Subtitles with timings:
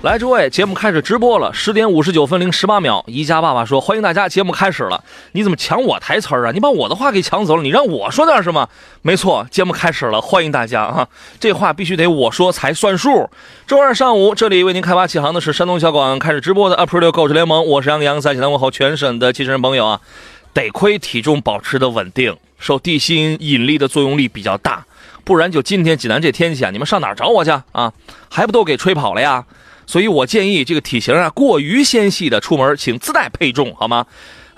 [0.00, 3.04] 来，诸位，节目开始直播了，十点五十九分零十八秒。
[3.08, 5.02] 宜家爸爸说：“欢迎大家，节目开始了。”
[5.32, 6.52] 你怎么抢我台词儿啊？
[6.52, 8.68] 你把我的话给抢走了，你让我说点什么？
[9.02, 11.08] 没错，节目开始了，欢迎大家啊！
[11.40, 13.28] 这话必须得我说才算数。
[13.66, 20.00] 周二上午，这里为您开发启航的是山东小广开始直播的 April 购车联盟，我是杨洋，在济南问候全省的汽车人朋友啊！
[20.54, 24.86] 得亏体重保持的稳定，受地心引力的作用力比较大，
[25.24, 27.92] 不然就今天济南这天气啊，你们上哪儿找我去啊？
[28.30, 29.44] 还不都给吹跑了呀？
[29.88, 34.04] 所以我建议这个体型啊过于纤细的出门，请自带配重，好吗？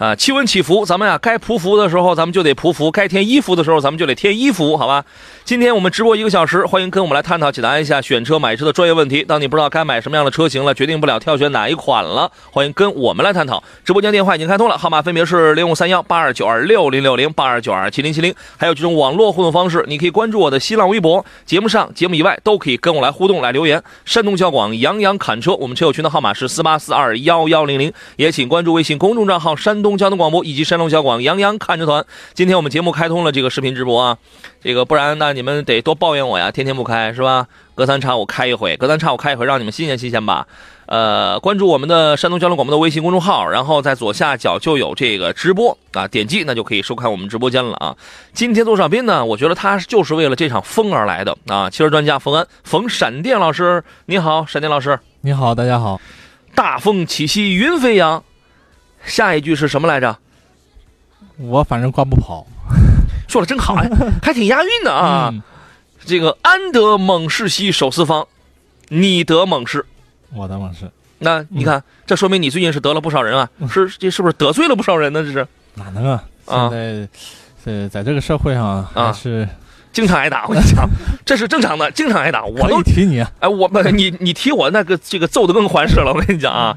[0.01, 5.05] 啊，气温起伏，咱们呀该匍匐的时候咱们就得匍匐，该添衣服的时候咱们就得添衣服，好吧？
[5.45, 9.23] 今天我们直播一个小时，欢迎跟我们来探讨解答一下选车买车的专业问题。
[9.23, 13.63] 当你不知道该买什么样的车型了，决定不了挑选哪一款了，欢迎跟我们来探讨。
[13.85, 23.83] 直播间电话已经开通了，号码分别是零五三幺八二九二六零六零八二九二七零七零，还有这种网络互动方式，你可以关注我的新浪微博，节目上、节目以外都可以跟我来互动、来留言。
[24.07, 30.61] 山东交广杨洋侃车，我们车友群的号码是四八四二幺幺零零，也请关注微信公众账号山东交通广播以及。
[30.71, 34.19] 山东小广杨洋看车团，今天我们节目开通了这个视频直播啊，
[34.63, 37.49] 这个不然那你们得多抱怨我呀，天天不开是吧？
[37.75, 40.47] 隔三差五开一回，隔三差五开一回，让你们新鲜新鲜吧。
[40.87, 47.97] 呃，关注我们的山东交通广播的微信公众号，然后在左下角就有这个直播啊，点击那就可以收看我们直播间了啊。
[48.33, 51.69] 今天做上宾呢，我觉得他就是为了这场风而来的啊。
[51.69, 56.01] 汽车专家冯安，冯闪电老师，你好，闪电老师，你好，大家好。
[56.55, 58.23] 大风起兮云飞扬，
[59.05, 60.17] 下一句是什么来着？
[61.37, 62.47] 我反正挂不跑，
[63.27, 63.91] 说的真好呀，
[64.23, 65.33] 还挺押韵的啊。
[66.05, 68.27] 这个安得猛士兮守四方，
[68.89, 69.85] 你得猛士，
[70.35, 70.91] 我得猛士。
[71.19, 75.23] 那你看，这说明你最近是得了不少人啊，是这是不是得罪了不少人呢？
[75.23, 76.25] 这是哪能啊？
[76.47, 77.09] 现在
[77.65, 79.49] 呃，在这个社会上啊，是
[79.93, 80.47] 经常挨打。
[80.47, 80.89] 我跟你讲，
[81.25, 82.45] 这是正常的，经常挨打。
[82.45, 86.13] 我都提你，哎，我不，你你提我那个这个揍的更欢实了。
[86.13, 86.77] 我跟你讲啊，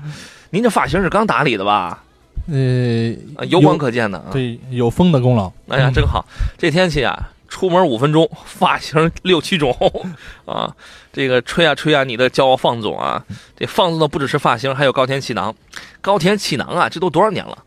[0.52, 2.04] 您这发型是刚打理的吧？
[2.52, 5.52] 呃，油光可见的啊，对，有风的功劳。
[5.70, 6.26] 哎呀，真好！
[6.58, 9.74] 这天气啊，出门五分钟，发型六七种
[10.46, 10.76] 啊！
[11.14, 13.24] 这个吹啊吹啊，你的骄傲放纵啊！
[13.56, 15.56] 这放纵的不只是发型，还有高田气囊。
[16.02, 17.58] 高田气囊啊，这都多少年了？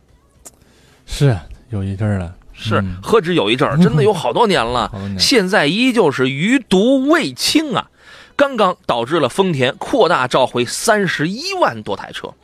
[1.06, 1.38] 是
[1.70, 4.92] 有一阵儿了，是何止有一阵儿，真的有好多年了。
[5.18, 7.88] 现在依旧是余毒未清啊！
[8.36, 12.34] 刚刚导致了丰田扩大召回三十一万多台车。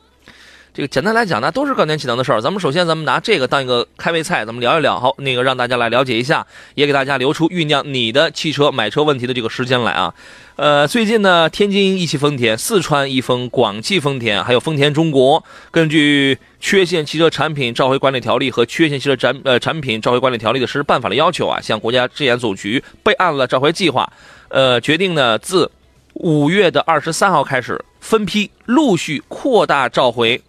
[0.73, 2.41] 这个简单来讲呢，都是高田气囊的事儿。
[2.41, 4.99] 咱们首先，咱们拿这个当一个开胃菜，咱们聊一聊。
[4.99, 10.11] 好，那个让大家来了解一下，也给大家留出酝酿你的汽车买车问题的这个时间来啊。
[10.55, 24.11] 呃，最近呢，天津一汽丰田、四川一丰、广汽丰田，还有丰田中国，根据《缺陷汽车产品召回管理条例》和《缺陷汽车产呃产品召回管理条例》的实施办法的要求啊，向国家质检总局备案了召回计划。
[24.49, 25.69] 呃，决定呢，自
[26.15, 30.41] 五月的二十三号开始，分批陆续扩大召回。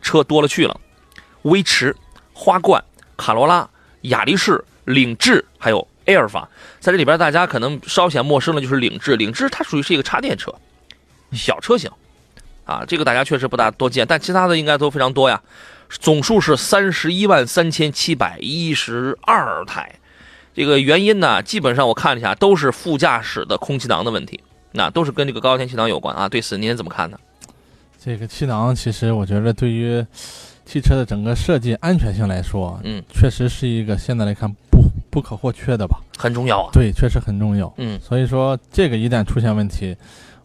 [0.00, 0.80] 车多了去了，
[1.42, 1.94] 威驰、
[2.32, 2.82] 花冠、
[3.16, 3.68] 卡罗拉、
[4.02, 6.48] 雅力士、领智，还有埃尔法，
[6.80, 9.16] 在这里边大家可能稍显陌生的，就是领智。
[9.16, 10.54] 领智它属于是一个插电车，
[11.32, 11.90] 小车型，
[12.64, 15.40] 啊，这个大家确实不大多见，但其他的应该都非常多呀。
[15.88, 19.98] 总数是三十一万三千七百一十二台，
[20.54, 24.40] 这个原因呢，基本上我看了一下，都是副驾驶的空气囊的问题，
[24.72, 26.28] 那都是跟这个高压天气囊有关啊。
[26.28, 27.18] 对此您怎么看呢？
[28.02, 30.04] 这个气囊其实，我觉得对于
[30.64, 36.70] 汽车的整个设计安全性来说，嗯，确实是一个现在来看不不可或缺的吧，很重要啊。
[36.72, 37.72] 对，确实很重要。
[37.76, 39.94] 嗯，所以说这个一旦出现问题，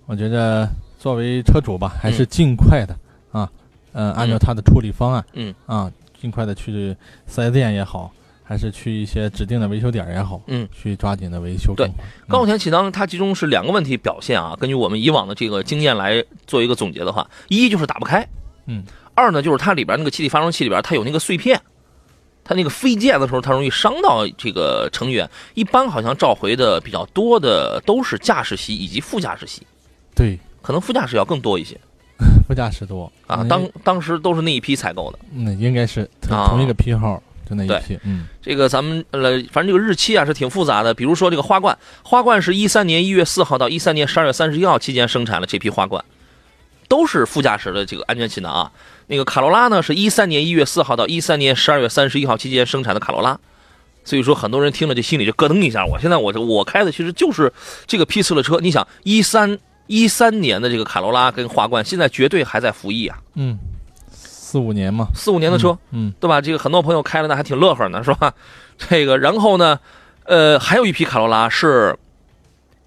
[0.05, 2.97] 我觉得作为车主吧，还是尽快的
[3.31, 3.49] 啊，
[3.93, 6.95] 嗯，按照他的处理方案，嗯啊，尽快的去
[7.27, 8.11] 四 S 店也好。
[8.47, 11.73] 还是去一些指定的维修点也好，嗯，去抓紧的维修。
[11.75, 11.89] 对，
[12.29, 14.55] 高田气囊它集中是两个问题表现啊。
[14.59, 18.25] 根据我们以往的这个经验来做一个总结的话，一就是打不开，
[18.67, 18.83] 嗯，
[19.15, 21.59] 二呢就是它里边那个气体发生器里边它有那个碎片，
[22.43, 25.27] 它那个飞溅的时候它容易伤到这个成员。
[25.55, 29.63] 一般好像召回的比较多的都是驾驶席以及副驾驶席，
[30.13, 31.75] 对，可能副驾驶要更多一些，
[32.47, 33.43] 副驾驶多啊。
[33.49, 37.19] 当当时都是那一批采购的，那应该是同一个批号。
[37.47, 39.21] 就那一对批，嗯这个咱们呃，
[39.51, 40.93] 反正这个日期啊是挺复杂的。
[40.93, 46.03] 比如说这个花冠，花冠是一三年一月四号到一三年十二月三十一号期间生产的这批花冠，
[46.87, 48.71] 都是副驾驶的这个安全气囊啊。
[49.07, 53.39] 那个卡罗拉呢，是一三年一月四号到一三年十二月三十一号期间生产的卡罗拉。
[54.03, 55.83] 所以说，很多人听了这心里就咯噔一下。
[55.83, 57.51] 我现在我这我开的其实就是
[57.87, 58.59] 这个批次的车。
[58.59, 59.57] 你想，一三
[59.87, 63.57] 一三年的这个卡罗拉跟花冠，现在绝对还在服役啊，嗯，
[64.55, 65.77] 四五年嘛，四五年的车。
[65.91, 66.39] 嗯对吧？
[66.39, 68.33] 这个很多朋友开了那还挺乐呵呢，是吧？
[68.89, 69.77] 这个，然后呢，
[70.23, 71.97] 呃，还有一批卡罗拉是，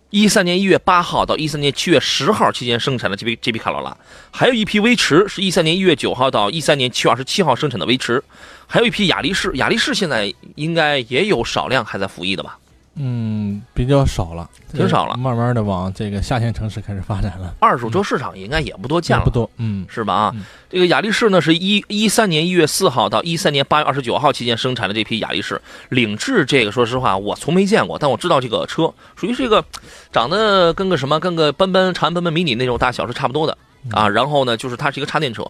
[0.08, 3.94] 一三年一月八号到一三年七月十号期间生产的这批这批卡罗拉，
[4.30, 8.24] 还有一批威驰是一三年一月九号到一三年七月二十七号生产的威驰，
[8.66, 12.56] 还有一批雅力士，雅力士现在应该也有少量还在服役的吧？
[13.00, 15.16] 嗯，比较少了，挺少了。
[15.16, 19.86] 慢慢的往这个下线城市开始发展了，二手车市场应该也不多见了，也不多，嗯。
[19.88, 20.14] 是吧？
[20.14, 20.32] 啊？
[20.34, 25.60] 嗯，这个雅力士呢是一一三年一月四号到一三年八月二十九号期间生产的这批雅力士
[25.90, 29.64] 领智，这个说实话我从没见过，但我知道这个车属于是一个
[30.12, 33.56] 长得跟个什么跟个奔奔长安奔奔迷你那种大小是差不多的。
[33.92, 34.08] 啊。
[34.08, 35.46] 然后呢，就是它是一个插电车。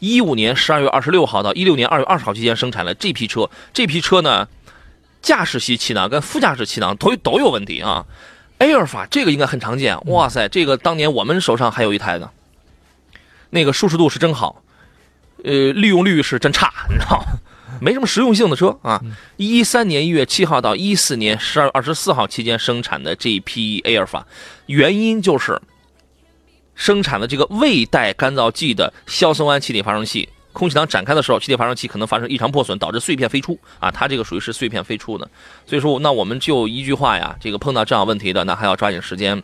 [0.00, 4.46] 一五年十二月二十六号到一六年二月二十号期间生产了这批车，这批车呢，
[5.24, 8.04] 驾驶席气囊跟副驾驶气囊都都有问题啊。
[8.58, 12.30] 埃尔法这个应该很常见，哇塞，这个当年我们手上还有一台呢。
[13.50, 14.62] 那个舒适度是真好，
[15.42, 17.24] 呃，利用率是真差，你知道吗？
[17.80, 19.00] 没什么实用性的车啊。
[19.36, 24.26] 一三年一月七号到一四年十二月二十四号期间生产的这一批 Air 法，
[24.66, 25.60] 原因就是
[26.74, 30.28] 生产的这个未带干燥剂的硝酸铵气体发生器。
[30.54, 33.90] 空气囊展开的时候，气体发生器可能发生异常破损，导致碎片飞出啊！
[33.90, 35.28] 它这个属于是碎片飞出的，
[35.66, 39.42] 所以说，那我们就一句话呀，这个碰到这样问题的，那还要抓紧时间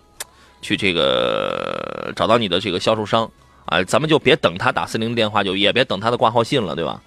[0.63, 3.31] 去这个找到你的这个销售商
[3.67, 7.03] 啊，咱们就别等他打四零电话，就也别等他的挂号信了，对吧？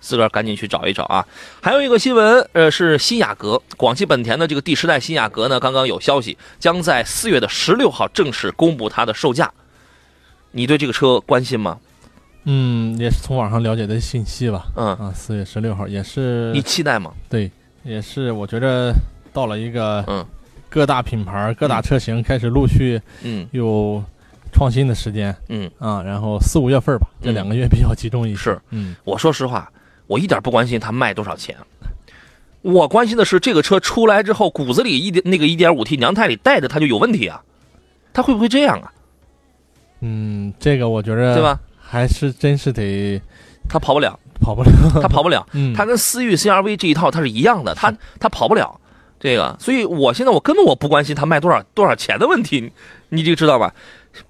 [0.00, 1.26] 自个儿赶紧去找一找啊！
[1.62, 9.50] 还有一个新闻，呃，是新雅阁，广汽本田的这个第十代新雅阁呢，刚刚有消息，将在四月的十六号正式公布它的售价。
[10.50, 11.78] 你对这个车关心吗？
[12.44, 17.12] 嗯，也是从网上了解的信息吧，嗯，啊，四月十六号也是你期待吗？
[17.28, 17.50] 对，
[17.82, 18.92] 也是我觉着
[19.32, 20.24] 到了一个嗯。
[20.68, 23.46] 各大品牌、各大车型开始陆续嗯。
[23.52, 24.02] 有
[24.52, 25.34] 创新的时间。
[25.48, 28.36] 嗯，啊，然后四五月份吧，这嗯两个月比较集中一些。
[28.36, 28.96] 是，嗯。
[29.04, 29.70] 我说实话，
[30.08, 31.56] 我一点不关心它卖多少钱，
[32.62, 37.40] 我关心的是这个车出来之后，骨子里一点那个一点五 T 娘胎里带着它就有问题啊，
[38.12, 38.92] 它会不会这样啊？
[40.00, 41.42] 嗯，这个我觉着对？
[41.42, 41.60] 吧？
[41.86, 43.20] 还是真是得
[43.68, 44.70] 他跑不了，跑不了。
[45.00, 45.46] 他跑不了。
[45.52, 48.80] 嗯，它跟思域 CRV 这一套它是一样的，他他跑不了
[49.20, 52.72] 这个，所以我现在我根本我不关心它卖多少多少钱的问题，
[53.10, 53.74] 你这个知道吧？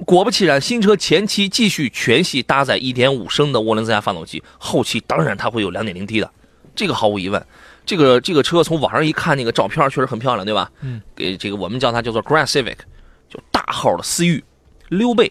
[0.05, 6.31] 果不其然，新车前期继续全系搭载1.5升的涡轮增压发动机，后期当然它会有 2.0T 的，
[6.75, 7.45] 这个毫无疑问。
[7.85, 10.71] 这个这个车从网上一看，那个照片确实很漂亮，对吧？
[10.81, 12.77] 嗯，给这个我们叫它叫做 Grand Civic，
[13.29, 14.43] 就大号的思域
[14.89, 15.31] 溜背。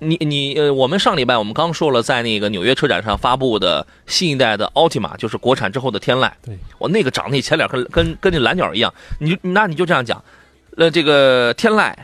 [0.00, 6.30] 你你呃，我们上礼拜我们刚说了，在那个纽约车展上发布的新一代的 Altima，就是国产之后的天籁。
[6.42, 10.22] 对，我那个长得那前脸跟跟跟那蓝鸟一样，你那你就这样讲，
[10.76, 11.94] 呃，这个天籁、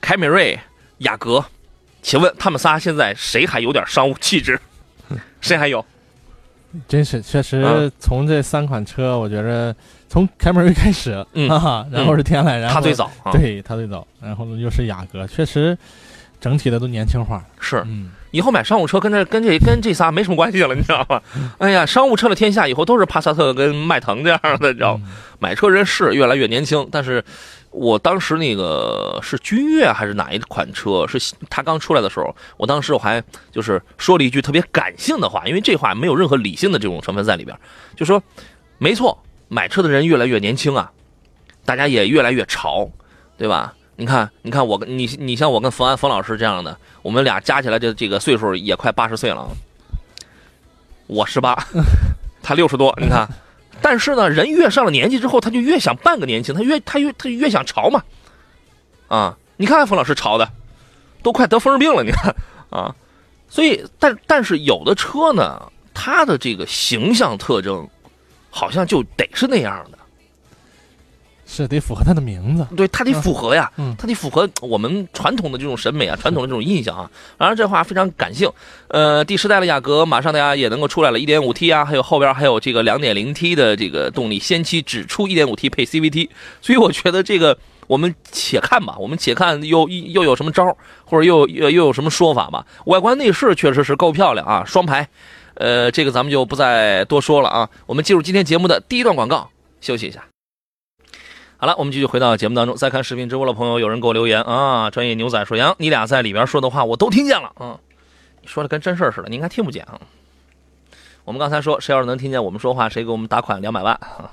[0.00, 0.58] 凯美瑞、
[0.98, 1.44] 雅阁，
[2.02, 4.60] 请问他们仨现在谁还有点商务气质？
[5.40, 5.84] 谁还有？
[6.88, 9.74] 真是确啊实从这三款车，我觉着
[10.10, 15.78] 从凯美瑞开始，嗯啊，然后是天籁，然后他最早啊，对他最早，然后呢又是雅阁，确实
[16.46, 17.44] 整体的都年轻化。
[17.58, 21.20] 是嗯，以后买商务车跟这跟这跟这仨没什么关系了，你知道吗？
[21.58, 25.02] 哎呀，商务车的天下以后都是帕萨特跟迈腾这样的，你知道吗？
[25.06, 27.22] 嗯买车人是越来越年轻，但是
[27.70, 31.06] 我当时那个是君越还是哪一款车？
[31.06, 33.22] 是它刚出来的时候，我当时我还
[33.52, 37.54] 就是说了一句特别感性的话，因为这话没有任何理性的这种成分在里边，
[37.94, 38.22] 就说
[38.78, 40.90] 没错，买车的人越来越年轻啊，
[41.66, 42.88] 大家也越来越潮，
[43.36, 43.74] 对吧？
[43.96, 49.48] 你看，你看我跟你，你像我跟冯安冯老师这样的，我们俩加起来这这个岁数也快八十岁了啊。
[51.06, 51.56] 我十八，
[52.42, 53.28] 他六十多，你看。
[53.82, 58.02] 但是呢，人越上了年纪之后，他就越想半个年轻，他越他越他越想潮嘛，
[59.08, 59.36] 啊！
[59.58, 60.50] 你看冯老师潮的，
[61.22, 62.34] 都快得风湿病了，你看
[62.70, 62.94] 啊！
[63.50, 67.86] 所以，但但是有的车呢，它的这个形象特征，
[68.50, 69.95] 好像就得是那样的，
[71.46, 72.66] 是得符合它的名字。
[72.76, 77.10] 对，它得符合呀，嗯它得符合我们传统的这种审美啊，传统的这种印象啊。
[77.38, 78.50] 当然，这话非常感性。
[78.88, 86.28] 呃，第十代的雅阁马上大家也能够出来了一点五 T 啊，还有后边还有这个两点零 T 的这个动力，先期只出一点五 T 配 CVT，
[86.60, 92.66] 所以我觉得这个我们且看吧，我们且看又又有什么招或者又又又有什么说法吧。
[92.86, 95.08] 外观内饰确实是够漂亮啊，双排。
[95.54, 97.70] 呃，这个咱们就不再多说了啊。
[97.86, 99.48] 我们进入今天节目的第一段广告，
[99.80, 100.22] 休息一下。
[101.58, 102.76] 好了，我们继续回到节目当中。
[102.76, 107.80] 在看视频直播的朋友，有人给我留言啊，专业牛仔说杨，你俩在里边说的话我都听见了啊，
[108.42, 109.98] 你说的跟真事儿似的，你应该听不见啊。
[111.24, 114.30] 我们刚才说，谁要是能听见我们说话，谁给我们打款两百万啊？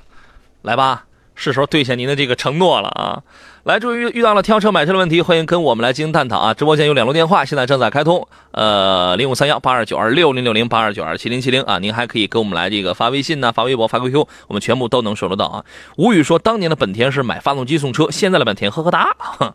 [0.64, 1.06] 来吧，
[1.44, 3.22] 是时候兑现您的这个承诺了啊！
[3.66, 6.54] 来，注意遇到了挑车买车的问题，欢迎跟我们来进行探讨啊！
[6.54, 15.66] 直播间有两路电话，现在正在开通，呃，零五三幺八二九二六零六零八二九二七零七零啊， 您还可以给我们来这个发微信呢、发微博、发 QQ，我们全部都能收得到啊。
[15.98, 19.14] 吴宇说，当年的本田是买发动机送车，现在的本田呵呵哒。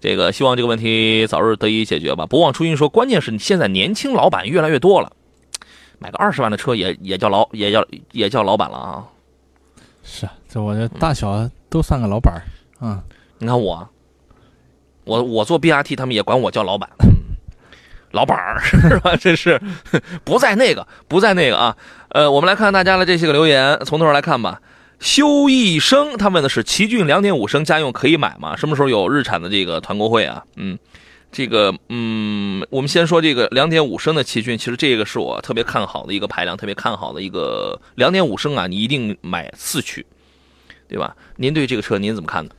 [0.00, 2.26] 这个希望这个问题早日得以解决吧。
[2.26, 5.12] 不忘初心说，关键是你现在年轻老板越来越多了，
[6.00, 9.04] 买个二十万的车也也叫老也叫也叫老板了啊。
[10.08, 10.28] 是，
[10.62, 12.42] 我这大小都算个老板儿
[12.86, 13.02] 啊。
[13.38, 13.88] 你看我，
[15.04, 16.88] 我我做 BRT，他们也管我叫老板，
[18.12, 19.14] 老板儿 是吧？
[19.16, 19.60] 这是
[20.24, 21.76] 不在那个，不在那个啊。
[22.08, 24.60] 呃，我们来看大家的这些个留言，从头来看吧。
[24.98, 28.56] 修一生他问的是奇骏两点五升家用可以买吗？
[28.56, 30.42] 什么时候有日产的这个团购会啊？
[30.56, 30.78] 嗯，
[31.30, 40.06] 这个嗯，我们先说这个两点五升的奇骏，其实这个是我特别看好的一个排量，特别看好的一个两点五升啊，你一定买四驱，
[40.88, 41.14] 对吧？
[41.36, 42.50] 您对这个车您怎么看呢？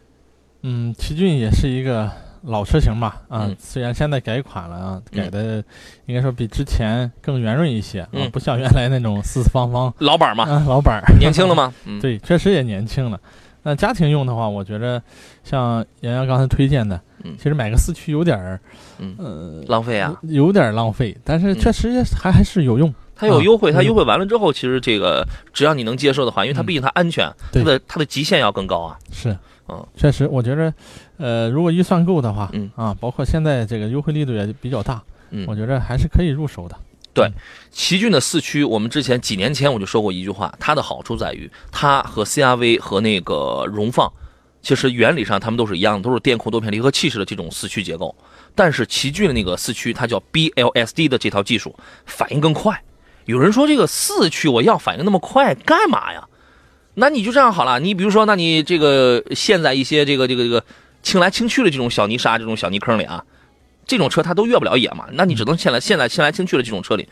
[0.64, 2.12] 嗯，奇骏也是一个
[2.44, 5.64] 老车型吧，啊，嗯虽然现在改款了啊，嗯改的
[6.08, 11.74] 应该说比之前更圆润一些啊，嗯不像原来那种四四方方 老板嘛，啊，老板儿年轻了吗？
[11.86, 13.20] 嗯，对，确实也年轻了。
[13.64, 15.02] 那家庭用的话，我觉得
[15.44, 18.60] 像洋洋刚才推荐的，嗯其实买个四驱有点儿，
[19.00, 20.16] 嗯呃，浪费啊。
[20.24, 22.94] 有点儿浪费，但是嗯确实也还还是有用。
[23.18, 28.98] 它有优惠，啊它优惠完了之后，其实这个只要你能接受的话，因为它嗯毕竟它安全，它对的它的极限要更高啊。
[29.12, 29.36] 是，
[29.68, 30.74] 嗯，确实，我觉得，
[31.18, 36.78] 呃，如果预算够的话，嗯啊，包括现在这个优惠力度也比较大，嗯我觉得还是可以入手的。
[37.14, 37.28] 对
[37.72, 44.08] 奇骏的四驱，我们之前几年前我就说过一句话，它的好处在于它和 CRV 和那个荣放，
[44.62, 48.16] 其实原理上它们都是一样的，都是电控多片离合器式的这种四驱结构。
[48.54, 52.80] 但是奇骏的那个四驱，它叫 BLSD 的这套技术，反应更快。
[53.28, 56.28] 有人说这个四驱我要反应那么快干嘛呀？
[56.96, 60.64] 那你就这样好了，你比如说，那你这个陷在一些这个这个这个
[61.04, 63.24] 清来清去的这种小泥沙、这种小泥坑里啊，
[63.86, 67.08] 这种车它都越不了野嘛，那你只能陷在陷在清来清去的这种车里。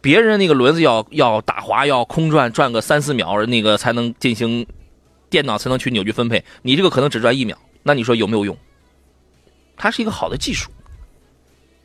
[0.00, 4.66] 别人那个轮子要要打滑，要空转转个三四秒，那个才能进行
[5.30, 6.44] 电脑才能去扭矩分配。
[6.62, 8.58] 你这个可能只转一秒，那你说有没有用？
[9.76, 10.70] 它是一个好的技术，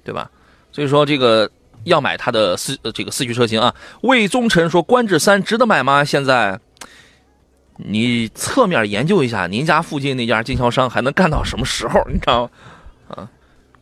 [0.04, 0.30] 对吧？
[0.72, 1.50] 所以说这个
[1.88, 3.74] 要买它的四呃这个四驱车型啊。
[4.02, 6.04] 魏忠臣说，观致三值得买吗？
[6.04, 6.60] 现在
[7.78, 12.02] 你侧面研究一下，您家附近那家经销商还能干到什么时候？
[12.08, 12.50] 你知道吗？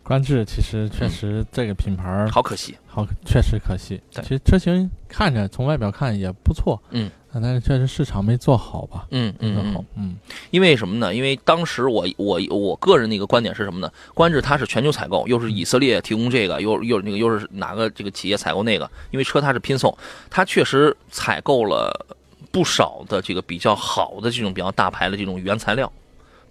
[0.06, 2.78] 观致其实确实这个品牌儿好可惜。
[2.86, 4.00] 好，确实可惜。
[4.12, 9.08] 其实车型看着从外表看也不错，嗯啊，但是确实市场没做好吧？
[9.10, 10.16] 嗯嗯嗯嗯
[10.52, 11.14] 因为什么呢？
[11.16, 13.92] 因为当时我我我个人的一个观点是什么呢？
[14.14, 18.88] 观致它是全球采购，又是以色列提供这个，又又那个又是哪个这个企业采购那个？
[19.10, 19.98] 因为车它是拼送，
[20.30, 22.06] 它确实采购了
[22.52, 25.92] 不少的这个比较好的这种比较大牌的这种原材料，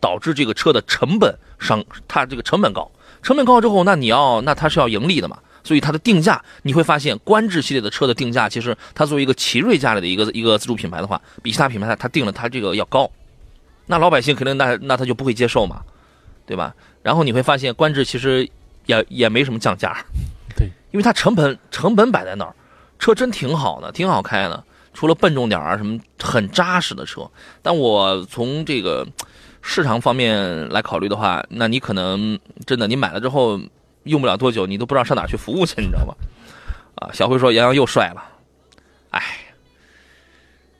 [0.00, 2.90] 导致这个车的成本上，它这个成本高，
[3.24, 5.38] 成本高之后，那你要那它是要盈利的嘛？
[5.64, 13.10] 所以它的定价，你会发现观致系列的车的定价，其实它作为一个奇瑞家里的一个一个自主品牌的话，比其他品牌它它定了它这个要高。
[13.86, 15.82] 那老百姓肯定那那他就不会接受嘛，
[16.44, 16.74] 对吧？
[17.02, 18.46] 然后你会发现观致其实
[18.84, 20.04] 也也没什么降价，
[20.54, 22.54] 对，因为它成本成本摆在那儿，
[22.98, 24.62] 车真挺好的，挺好开的，
[24.92, 27.26] 除了笨重点儿啊什么很扎实的车。
[27.62, 29.06] 但我从这个
[29.66, 33.58] 市场方面来考虑的话，那你可能真的你买了之后
[34.02, 36.14] 用不了多久，你都不知道上哪去服务去，你知道吗？
[37.00, 38.22] 啊，小辉说杨洋又帅了，
[39.10, 39.22] 哎，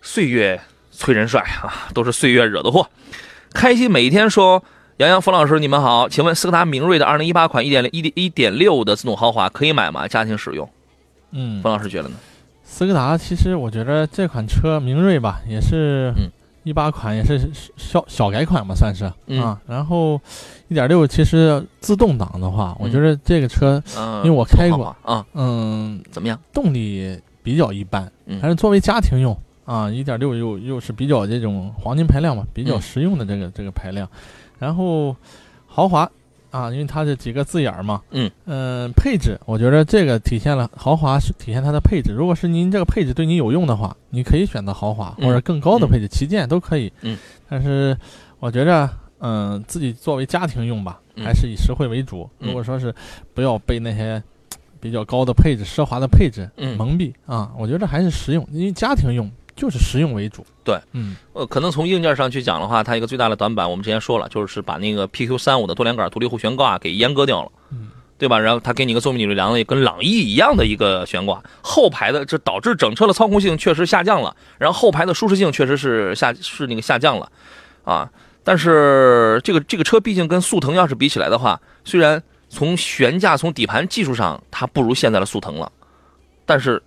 [0.02, 0.60] 岁月
[0.92, 2.86] 催人帅啊，都是岁月惹的祸。
[3.54, 4.62] 开心每一天说，
[4.98, 10.06] 杨洋、冯老师，你们好，请问斯柯达明锐的二零一八款一点零一一点六的自动豪华可以买吗？
[10.06, 10.68] 家庭使用，
[11.32, 12.16] 嗯，冯老师觉得呢？
[12.62, 16.30] 斯柯达其实我觉得这款车明锐吧，也是嗯
[16.64, 19.61] 一八款，也是小小改款吧，算是、嗯啊。
[19.66, 20.21] 然后
[20.68, 26.38] 一点六其实自动挡的话，我觉得这个车嗯，因为我开过啊，嗯怎么样？
[26.52, 34.09] 动力比较一般，嗯但是作为家庭用啊，一点六又又是比较这种黄金排量嘛，比较嗯实用的这个、这个排量，
[34.59, 35.14] 然后
[35.66, 36.11] 豪华
[36.54, 42.12] 啊，因为它这几个字眼儿嘛，嗯呃配置，我觉得这个体现了豪华是体现它的配置。
[42.12, 46.92] 如果是您这个配置对你有用的话，你可以选择豪华嗯或者更高的配置，旗舰都可以。
[47.00, 47.18] 嗯，
[47.50, 47.99] 但是
[48.38, 52.30] 我觉着，嗯、自己作为家庭用吧，嗯还是以实惠为主。
[52.38, 52.94] 嗯如果说是
[53.34, 54.23] 不要被那些
[54.78, 57.50] 比较高的配置、奢华的配置嗯蒙蔽啊。
[57.58, 60.44] 我觉得还是实用，因为家庭用就是实用为主。
[60.62, 68.38] 对，嗯，呃，可能从硬件上去讲的话，它一个最大的短板，我们之前说了，就是把那个 PQ 三五的多连杆独立后悬挂给阉割掉了，嗯，对吧？
[68.38, 77.30] 然后它给你一个作命扭力梁的跟朗逸一样的一个悬挂，后排的这导致整车的操控性确实下降了，然后后排的舒适性确实是下是那个下降了，
[77.84, 78.11] 啊，
[78.42, 85.70] 但是这个这个车毕竟跟速腾要是比起来的话，虽然从悬架从底盘技术上它不如现在的速腾了，
[86.46, 86.82] 但是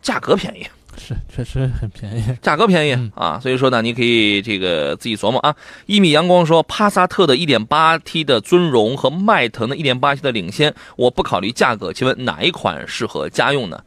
[0.00, 0.66] 价格便宜。
[0.98, 2.24] 是确实很便宜。
[2.40, 5.54] 价格便宜、嗯啊，所以说呢，你可以这个自己琢磨啊。
[5.86, 13.82] 一米阳光说，帕萨特的 1.8T 的尊荣和迈腾的 1.8T 的领先，我不考虑价格，请问哪一款适合家用呢？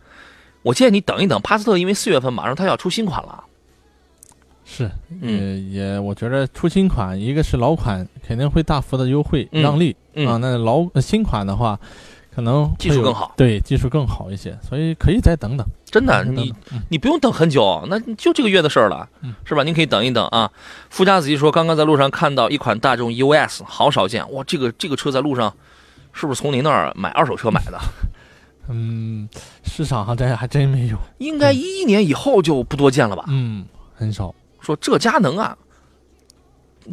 [0.62, 3.44] 我建议你等一等，帕萨特因为四月份马上它要出新款了，
[4.66, 11.80] 是，嗯也也，我觉得出新款，一个是老款肯定会大幅的优惠、嗯让利、嗯啊，那老呃新款的话，
[12.40, 15.68] 可能技术更好对，技术更好一些，所以可以再等等。
[15.84, 19.64] 真的，你嗯你不用等很久，那就这个月的事儿了嗯，是吧？
[19.64, 20.50] 您可以等一等啊。
[20.90, 24.42] 富家子弟说，刚刚在路上看到一款大众 EOS，好少见哇！
[24.46, 25.54] 这个这个车在路上
[26.14, 27.78] 是不是从您那儿买二手车买的？
[28.72, 29.28] 嗯，
[29.64, 33.26] 市场上这还真没有，应该一一年以后就不多见了吧？
[33.28, 34.34] 嗯，很少。
[34.62, 35.58] 说这佳能啊，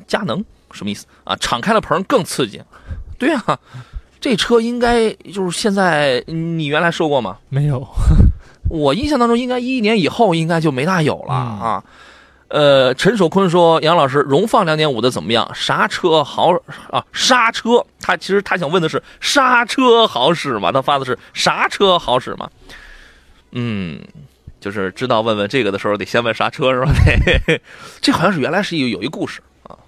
[0.09, 1.37] 佳能什么意思啊？
[1.37, 2.61] 敞开了棚更刺激。
[3.17, 3.59] 对啊，
[4.28, 7.38] 这车应该就是现在你原来说过吗？
[7.49, 7.87] 没有，
[8.68, 11.85] 我印象当中应该一一年以后应该就没大有了嗯啊。
[12.49, 15.49] 呃，陈守坤说：“杨老师，荣放两点五的怎么样？
[15.54, 16.50] 啥车好
[16.90, 17.04] 啊？
[17.12, 20.73] 刹车，他其实他想问的是刹车好使吗？
[20.73, 22.50] 他发的是啥车好使吗？
[23.52, 24.00] 嗯，
[24.59, 26.92] 就是知道问问这个的时候，得先问刹车是吧？
[28.02, 29.78] 这好像是原来是有有一故事啊。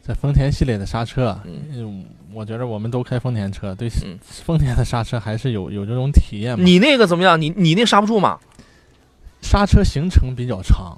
[0.00, 6.64] 在丰田系列的刹车嗯，我觉得我们都开丰田车，对嗯丰田的刹车还是有有这种体验嘛。
[6.64, 7.40] 你那个怎么样？
[7.40, 8.38] 你你那刹不住吗？
[9.40, 10.96] 刹车行程比较长，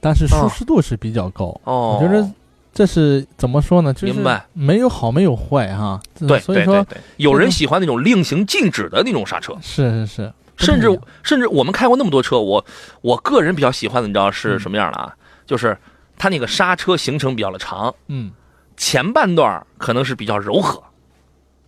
[0.00, 1.46] 但是舒适度是比较高。
[1.64, 2.28] 哦，我觉得
[2.72, 3.92] 这是怎么说呢？
[3.92, 6.00] 就是明白没有好没有坏哈。
[6.18, 9.52] 对所以说对对对，有人喜欢那种令行禁止的那种刹车。
[9.60, 12.64] 是是是，不甚至一样甚至我们开过那么多车，我
[13.00, 15.14] 我个人比较喜欢的，你知道是什么样的啊？
[15.46, 15.76] 就是
[16.16, 18.30] 它那个刹车行程比较的长，嗯
[18.78, 20.82] 前半段可能是比较柔和，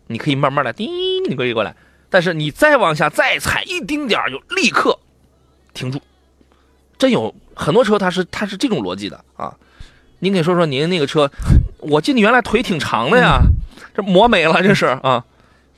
[0.06, 0.88] 你可以慢慢的叮，
[1.28, 1.76] 你可以过来，
[2.08, 4.98] 但是你再往下再踩一丁点儿就立刻
[5.74, 6.00] 停住。
[6.96, 9.54] 真有很多车它是它是这种逻辑的啊。
[10.20, 11.30] 您给说说您那个车，
[11.78, 13.40] 我记得原来腿挺长的呀，
[13.94, 15.24] 这磨没了这是啊。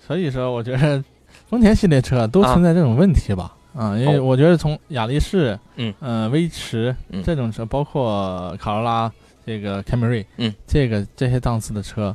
[0.06, 1.02] 所以说我觉得
[1.48, 3.54] 丰田系列车都存在这种问题吧。
[3.74, 9.10] 啊，因为哦我觉得从雅力士，嗯呃，威驰嗯这种车，包括卡罗拉、
[9.44, 12.14] 这个凯美瑞，嗯，这个这些档次的车，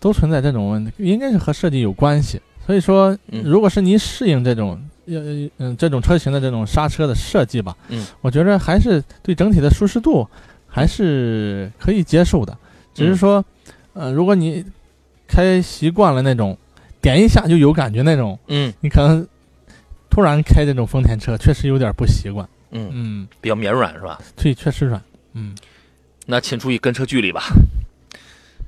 [0.00, 2.40] 都存在这种问题，应该是和设计有关系。
[2.66, 10.26] 所以说，嗯如果是您适应这种，呃嗯，这种车型的这种刹车的设计吧，嗯，我觉得还是对整体的舒适度
[10.68, 12.56] 还是可以接受的。
[12.94, 13.44] 只是说，
[13.94, 14.64] 呃，如果你
[15.26, 16.56] 开习惯了那种
[17.00, 19.26] 点一下就有感觉那种，嗯你可能
[20.08, 22.48] 突然开这种丰田车，确实有点不习惯。
[22.70, 24.20] 嗯，嗯，比较绵软是吧？
[24.36, 25.02] 对，确实软。
[25.34, 25.54] 嗯，
[26.26, 27.44] 那请注意跟车距离吧。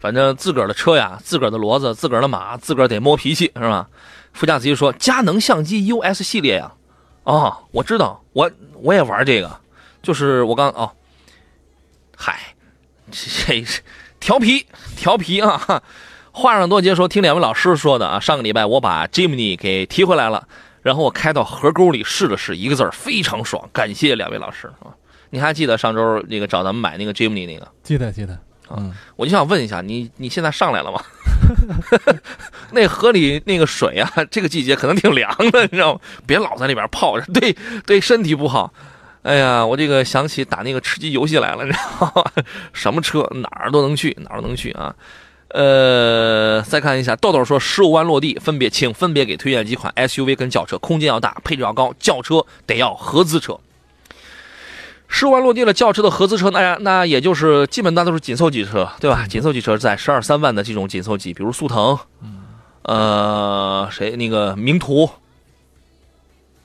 [0.01, 3.89] 反正自个儿的车呀，自个儿的骡子，自个儿的马，自个儿得摸脾气，是吧？
[4.35, 6.73] 副驾驶机说：“佳能相机 US 系列呀，
[7.23, 9.61] 哦，我知道，我我也玩这个，
[10.03, 10.91] 就是我刚哦，
[12.17, 12.55] 嗨，
[13.11, 13.81] 这是
[14.19, 15.83] 调皮调皮啊！
[16.33, 20.49] 话上多节说，听两位老师说的啊，上个礼拜我把 Jimny 给提回来了，
[20.83, 24.91] 然后我开到河沟里试了试，一个字儿非常爽，感谢两位老师啊！
[25.35, 27.67] 你还记得上周那个找咱们买那个 Jimny 那个？
[27.83, 28.33] 记得记得。
[28.69, 31.03] 啊嗯，我就想问一下，你你现在上来了吗？
[32.73, 36.01] 那河里那个水啊，这个季节可能挺凉的，你知道吗？
[36.27, 38.73] 别老在里边泡着，对对身体不好。
[39.23, 42.25] 哎呀，我这个想起打那个吃鸡游戏来了，你知道吗？
[42.73, 44.95] 什么车哪儿都能去，哪儿都能去啊。
[45.49, 53.61] 呃，再看一下，豆豆说十五万落地，分别请分别给推荐几款 SUV 跟轿车，空间要大，配置要高，轿车得要合资车。
[55.17, 59.25] 十五万落地了，轿车的合资车，那那也就是基本那都是紧凑级车，对吧？
[59.29, 61.97] 紧凑级车在十二三万的这种紧凑级，比如速腾，
[62.83, 65.09] 呃，谁那个名图、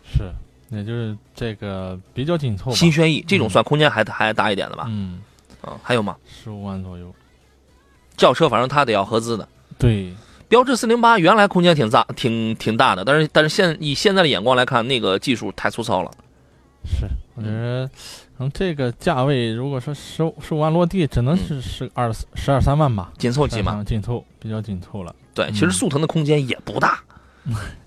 [0.04, 0.34] 是，
[0.76, 2.72] 也就是这个比较紧凑。
[2.72, 4.86] 新轩逸这种算空间还还大一点的吧？
[4.88, 5.22] 嗯，
[5.62, 6.16] 啊，还有吗？
[6.28, 7.14] 十五万左右。
[8.18, 9.48] 轿车反正它得要合资的。
[9.78, 10.12] 对，
[10.48, 16.10] 标致四零八原来空间挺大，挺挺大的，但是但是现以现在的眼光来看，那个技术太粗糙了。
[16.84, 17.90] 是，我觉得，
[18.40, 25.14] 可能这个价位，如果说十五十五万落地，只能是十二十二三万吧，紧凑级嘛，嗯紧凑比较紧凑了。
[25.34, 27.02] 对，嗯其实速腾的空间也不大，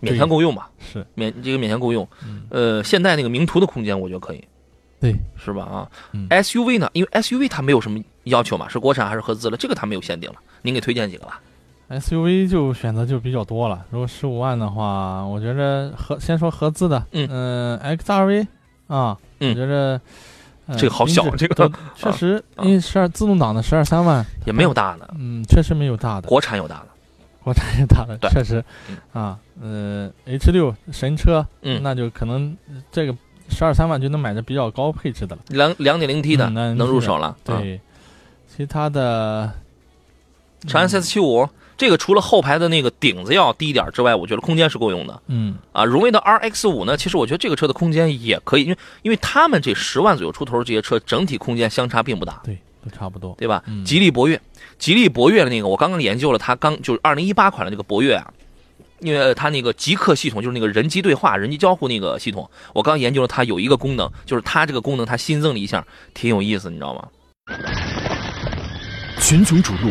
[0.02, 2.06] 勉强够用吧，是，勉这个勉强够用。
[2.22, 4.44] 嗯，呃，现代那个名图的空间我觉得可以，
[5.00, 5.62] 对，是吧？
[5.64, 10.36] 啊、嗯 s u v 呢，因为 SUV 它没有什么要求嘛，是国产还是合资了，这个它没有限定了。
[10.60, 11.40] 您给推荐几个吧
[11.88, 13.86] ？SUV 就选择就比较多了。
[13.88, 18.46] 如果十五万的话，我觉着合先说合资的，嗯呃 XRV
[18.88, 20.00] 啊，嗯我觉着、呃
[20.78, 26.86] 这个好小这个对 确实，啊因为十二自动挡的十二三万，也没有大的，嗯，确实没有大的，国产有大的。
[27.44, 32.56] 国产有大的，对确实嗯，啊，呃，H 六神车，嗯那就可能
[32.92, 33.12] 这个
[33.48, 35.42] 十二三万就能买的比较高配置的了。
[35.48, 37.26] 两两点零 T 的、能能入手了。
[37.26, 37.80] 啊，对，
[38.46, 39.52] 其他的
[40.68, 41.48] 长安 CS 七五
[41.82, 45.84] 这个除了后排的那个顶子要低一点之外，我觉得空间是够用的嗯啊。
[45.84, 53.34] 荣威的 RX 五呢，其实我觉得这个车的空间也可以，因为因为他们这十万左右出头这些车整体空间相差并不大，对，都差不多。
[53.36, 53.60] 对吧？
[53.66, 54.40] 嗯吉利博越，
[54.78, 58.32] 吉利博越的那个我刚刚研究了，它刚就是二零一八款的那个博越啊。
[59.00, 67.08] 因为它那个极客系统就是那个人机对话、人机交互那个系统，我刚研究了它有一个功能，就是它这个功能它新增了一项，挺有意思，你知道吗？
[69.18, 69.90] 群雄逐鹿，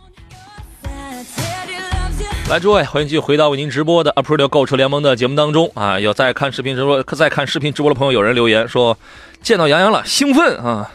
[2.51, 5.97] 来，诸位，欢迎继续回到为您直播的 Aprilio 购车联盟的节目当中啊！
[5.97, 8.97] 有在看视频直播、在看视频直播的朋友，有人留言说
[9.41, 10.91] 见到杨洋了，兴奋啊！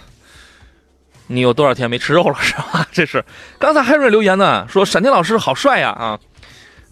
[1.28, 2.86] 你有多少天没吃肉了是吧？
[2.92, 3.24] 这是
[3.58, 6.20] 刚才还有人留言呢，说闪电老师好帅呀啊！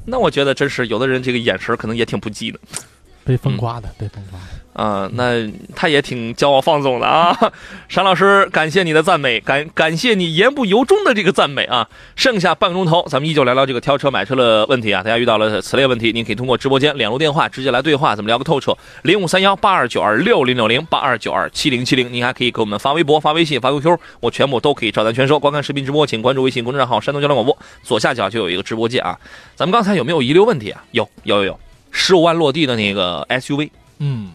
[0.07, 2.59] 那我觉得真是有的人这个眼神可能也挺不济的
[3.23, 4.64] 被风刮的，被风刮的。
[4.75, 7.35] 啊，那他也挺骄傲放纵的啊。
[7.89, 11.89] 闪老师，感谢你的赞美，感感谢你言不由衷的这个赞美啊。
[12.17, 15.03] 剩下半个钟头，咱们依旧聊聊这个挑车买车的问题啊。
[15.03, 18.77] 大家遇到了此类问题，您可以通过直播间两路电话直接来对话，咱们聊个透彻。
[19.03, 25.39] 零五三幺八二九二六零六零八二九二七零七零，您还可以给我们发微博、发微信、发 QQ，我全部都可以照单全收。
[25.39, 29.17] 观看视频直播，请关注微信公众账号“山东交通广播”，左下角就有一个直播间啊。
[29.55, 30.83] 咱们刚才有没有遗留问题啊？
[30.91, 31.61] 有，有，有有。
[31.91, 34.33] 十五万落地的那个 SUV，嗯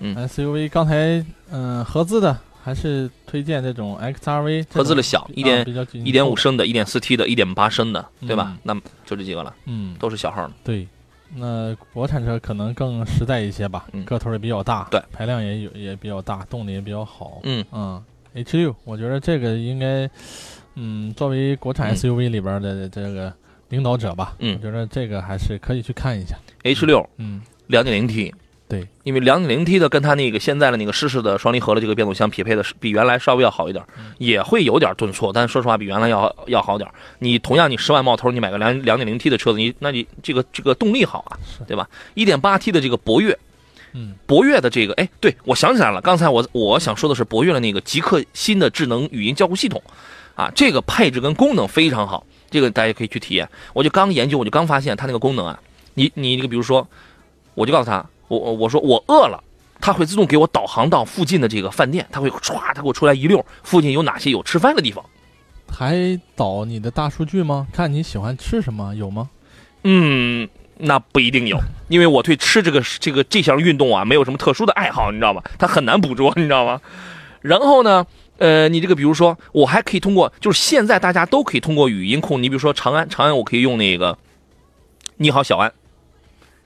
[0.00, 8.48] 嗯 SUV 刚才嗯合资的还是推荐这种 XRV 合资的小一点一点五升的、一点四 T 的、一点八升的，对吧？
[8.50, 10.52] 嗯那么就这几个了，嗯都是小号的。
[10.64, 10.86] 对。
[11.32, 17.38] 那国产车可能更实在一些吧，嗯个头也比较大，对，排量也有也比较大，动力也比较好。
[17.44, 18.02] 嗯嗯
[18.34, 20.10] ，H 六，我觉得这个应该，
[20.74, 23.32] 嗯，作为国产嗯 SUV 里边的这个
[23.68, 26.36] 领导者吧，嗯我觉得这个还是可以去看一下。
[26.64, 28.34] ，H 六嗯，两点零 T，
[28.70, 36.88] 对，因为两点零 T 的跟它那个现在的那个湿式的双离合的这个变速箱匹配的是比原来稍微要好一点，嗯也会有点顿挫，但是说实话比原来要要好点。
[37.18, 41.88] 你同样你十万冒头，你买个两两点零 T 的车子，你那你这个这个动力好啊，对吧？
[42.14, 43.36] 一点八 T 的这个博越，
[43.92, 49.82] 嗯博越的这个，哎，对我想起来了，刚才我我想说的是博越的那个极客新的智能语音交互系统，
[50.36, 53.48] 啊，这个配置跟功能非常好，这个大家可以去体验。
[53.72, 55.60] 我就刚研究，我就刚发现它那个功能啊，
[55.94, 56.86] 你你这个比如说，
[57.54, 59.42] 我就告诉他，我我我说我饿了。
[59.82, 65.02] 它会自动给我导航到附近的这个饭店，它会歘，它给我出来一溜，附近有哪些有吃饭的地方。
[65.72, 67.66] 还导你的大数据吗？
[67.72, 69.30] 看你喜欢吃什么，有吗？
[69.84, 75.42] 嗯，那不一定有，因为我对吃这个这个这项运动啊，没有什么特殊的爱好，你知道吗？
[75.58, 76.78] 它很难捕捉，你知道吗？
[77.40, 84.18] 然后呢，呃，你这个比如说，我还可以通过，就是现在大家都可以通过语音控，你比如说长安，长安我可以用那个，
[85.16, 85.72] 你好小安。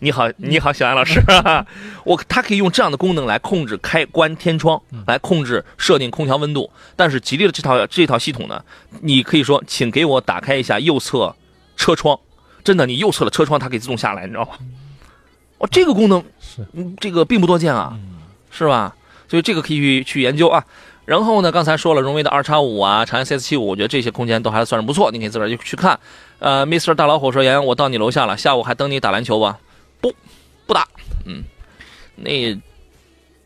[0.00, 1.22] 你好，你好，小安老师，
[2.04, 6.70] 我他可以用这样的功能来控制开关天窗，来控制设定空调温度。
[6.94, 8.62] 但是吉利的这套这套系统呢，
[9.00, 11.34] 你可以说，请给我打开一下右侧
[11.76, 12.18] 车窗，
[12.62, 14.50] 真的，你右侧的车窗它可以自动下来，你知道吗？
[15.58, 18.18] 哦，这个功能，是，嗯，这个并不多见啊，嗯
[18.50, 18.94] 是吧？
[19.28, 20.62] 所以这个可以去去研究啊。
[21.06, 25.98] 然后呢，刚才说了，荣威的二叉五啊，长安 CS 七五，我觉得这些空间都还算是不错，你可以自个儿就去看。
[26.40, 29.58] 呃，Mr 大老虎说：“杨洋，我到你楼下了，下午还等你打篮球吧？”
[30.04, 30.14] 不，
[30.66, 30.86] 不打。
[31.24, 31.42] 嗯，
[32.16, 32.54] 那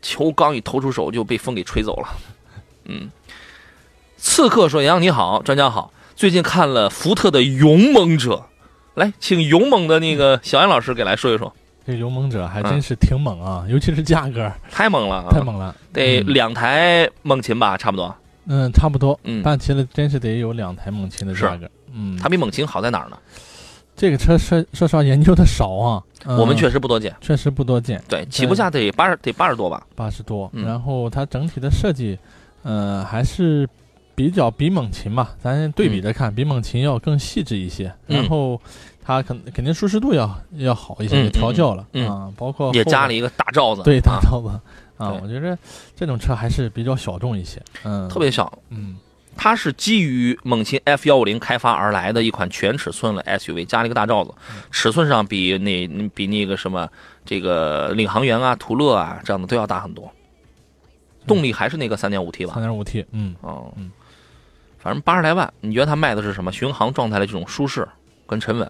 [0.01, 2.09] 球刚一投出手就被风给吹走了。
[2.83, 3.09] 嗯，
[4.17, 8.45] 刺客说：“杨洋你好，专家好，最近看了福特的勇猛者，
[8.95, 11.53] 来，请勇猛的那个小杨老师给来说一说，
[11.87, 18.13] 这勇猛者还真是挺猛啊，尤其是价格太猛了啊，太猛了，得嗯两台猛禽吧，差不多。
[18.47, 23.17] 嗯，差不多，嗯办齐了真是得有两台猛禽的价格，嗯，它比猛禽好在哪儿呢？
[23.99, 27.13] 这个车说说实话研究的少啊，我们嗯确实不多见。
[27.19, 29.85] 确实不多见，对，起步价得八十得八十多吧？
[29.93, 30.65] 八十多，嗯。
[30.65, 32.17] 然后它整体的设计，
[32.63, 33.67] 呃，还是
[34.15, 38.21] 比较比猛禽吧，咱对比着看，比猛禽要更细致一些，嗯。
[38.21, 38.61] 然后
[39.03, 44.19] 它肯肯定舒适度要要好一些，嗯也调教了嗯啊，包括也加了一个大罩子，对大啊。
[44.23, 44.47] 罩子。
[44.95, 45.57] 啊对，我觉得
[45.93, 48.49] 这种车还是比较小众一些，嗯，特别小。
[48.69, 48.95] 嗯
[49.41, 56.85] 它是基于猛禽 F 幺五零开发而来的一款全尺寸的 SUV，加了一个大罩子，嗯尺寸上比那比那个什么
[57.23, 60.11] 这个领航员啊、途乐啊这样的都要大很多。
[61.25, 62.61] 动力还是那个三点五 T 吧三？
[62.61, 63.89] 点五 T，嗯哦，嗯
[64.77, 66.51] 反正八十来万，你觉得它卖的是什么？
[66.51, 67.87] 巡航状态的这种舒适
[68.27, 68.69] 跟沉稳？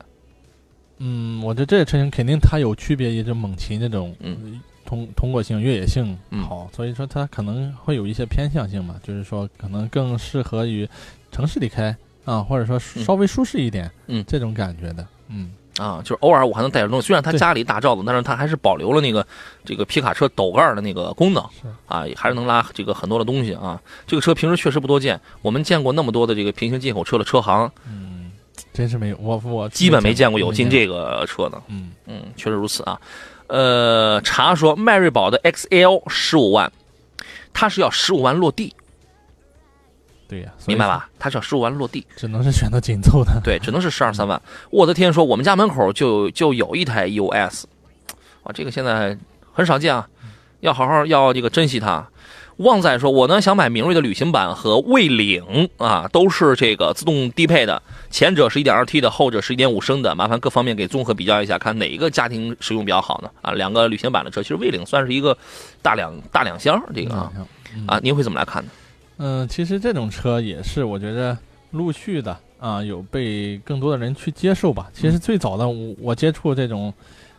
[1.00, 10.90] 嗯，我觉得这个车型肯定它有区别于这猛禽这种嗯通通过性、越野性嗯好，所以说它可能会有一些偏向性嘛，就是说可能更适合于
[11.32, 17.06] 城市里开啊，或者说嗯稍微舒适一点，嗯这种感觉的，嗯啊，就是偶尔我还能带点东西。
[17.06, 19.26] 虽然它对加了一大罩子，但是它还是保留了那个
[19.64, 21.44] 这个皮卡车斗盖儿的那个功能
[21.86, 23.80] 啊，还是能拉这个很多的东西啊。
[24.08, 28.32] 这个车平时确实不多见，我们见过那么多的这个平行进口车的车行，嗯，
[28.74, 31.62] 真是没有，我我基本没见过有进，这个车的。
[31.68, 33.00] 嗯嗯，确实如此啊。
[33.50, 36.72] 呃，查说迈锐宝的 XL 十五万，
[37.52, 38.74] 它是要十五万落地，
[40.28, 41.10] 对呀，明白吧？
[41.18, 44.40] 它是要十五万落地，只能是选择紧凑的，对，只能是十二三万。
[44.70, 47.64] 我的天，说我们家门口就就有一台 EOS，
[48.44, 49.18] 哇，这个现在
[49.52, 50.08] 很少见啊，
[50.60, 52.08] 要好好要这个珍惜它。
[52.60, 60.14] 旺仔说：“我呢想买明锐的旅行版和蔚领啊，都是这个自动低配的，前者是一点二 T 的，后者是一点五升的。
[60.14, 63.30] 麻烦各方面给综合比较一下，看哪一个家庭使用比较好呢？
[63.42, 65.38] 啊，两个旅行版的车，其实蔚领算是一个
[65.82, 67.32] 大两大两厢，这个啊
[67.74, 68.70] 嗯啊，您会怎么来看呢？
[69.20, 71.38] 嗯，其实这种车也是我觉得
[71.72, 74.90] 陆续的啊，有被更多的人去接受吧。
[74.94, 76.94] 其实最早的我我接触这种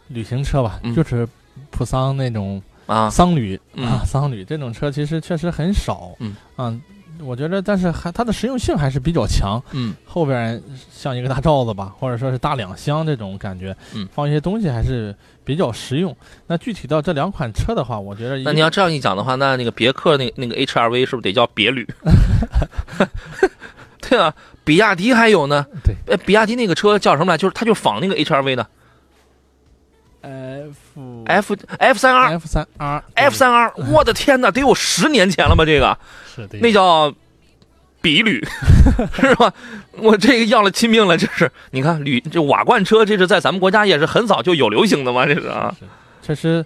[0.09, 1.28] 旅行车吧，嗯就是
[1.70, 6.11] 普桑那种啊，桑旅、嗯啊，桑旅这种车其实确实很少。
[6.18, 6.74] 嗯啊，
[7.22, 9.62] 我觉得但是还它的实用性还是比较强。
[9.72, 16.14] 嗯后边像一个大罩子吧， 或者说是大两厢这种感觉，嗯放一些东西还是比较实用。
[16.48, 21.87] 那具体到这两款车的话，我觉得那你要这样一讲的话，那那个别克那那个 HRV 是不是得叫别旅？
[24.09, 25.64] 对啊，比亚迪还有呢。
[25.85, 27.38] 对呃，比亚迪那个车叫什么来？
[27.38, 28.66] 就是它就仿那个 HRV 的
[30.22, 35.64] F F F 三 R F 三 R F 三 R，我的天哪，得有十年前了吧？
[35.64, 35.96] 这个
[36.35, 37.12] 是的，那叫
[38.00, 38.42] 比旅，
[39.14, 39.52] 是吧？
[39.98, 45.74] 我这个要了亲命了，这是你看旅这瓦罐车，这是在咱们国家也是很早就有流行的嘛，这是啊。
[45.78, 45.87] 是
[46.22, 46.64] 确实，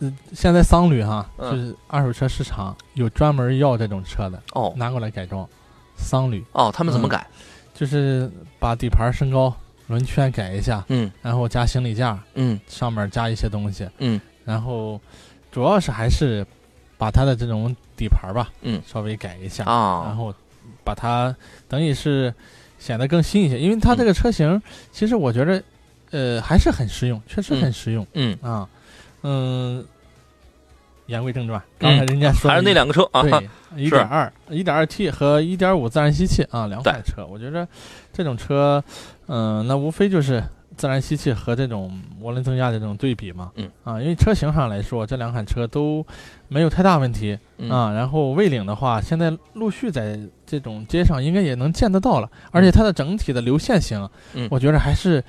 [0.00, 5.48] 嗯，现在桑旅哈，嗯就是二手车市场有专门要这种车的，哦拿过来改装。
[5.96, 7.26] 桑旅哦，他们怎么嗯改？
[7.74, 9.54] 就是把底盘升高，
[9.92, 11.08] 轮圈改一下，嗯。
[11.22, 12.58] 然后加行李架，嗯。
[12.66, 14.20] 上面加一些东西，嗯。
[14.44, 15.00] 然后
[15.52, 16.44] 主要是还是
[16.98, 18.82] 把它的这种底盘吧，嗯。
[18.86, 20.34] 稍微改一下，然啊后
[20.82, 21.34] 把它
[21.68, 22.34] 等于是
[22.78, 25.62] 显得更新一些，因为它这个车型其实我觉得，
[26.10, 28.04] 呃，还是很实用，确实很实用。
[28.14, 28.68] 嗯，啊，
[29.22, 29.84] 嗯，
[31.06, 33.22] 言归正传，刚才人家说还是那两个车啊。
[33.22, 37.66] 对，一点二、一点二 T 和一点五自然吸气啊，两款车，我觉得
[38.12, 38.82] 这种车，
[39.26, 40.42] 嗯、那无非就是
[40.76, 46.06] 自然吸气和这种涡轮增压的这种对比嘛，嗯啊，因为车型上来说，这两款车都
[46.48, 47.92] 没有太大问题嗯啊。
[47.92, 55.22] 然后蔚领的话，现在陆续在这种街上应该也能见得到了，而且它的整体的流线型，嗯我觉得还是。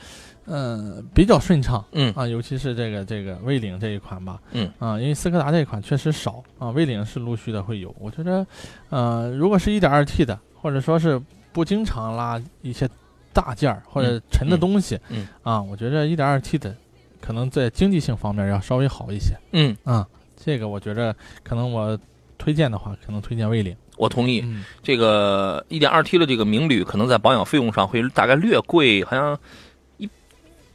[0.46, 7.96] 嗯，比较顺畅嗯啊，尤其是这个这个蔚领这一款吧，嗯啊，因为斯柯达这一款确实少啊，蔚领是陆续的会有。
[8.00, 8.46] 我觉得，
[8.90, 12.90] 呃，如果是一点二 T 的，或者说是不经常拉一些
[13.32, 16.76] 大件儿或者沉的东西，嗯啊，我觉得一点二 T 的
[17.22, 20.08] 可能在经济性方面要稍微好一些嗯，啊。
[20.36, 21.98] 这个我觉得可能我
[22.38, 23.74] 推荐的话，可能推荐蔚领。
[23.96, 24.42] 我同意。
[24.44, 29.38] 嗯，这个一点二 T 的这个明旅，可能在保养费用上会大概略贵，好像一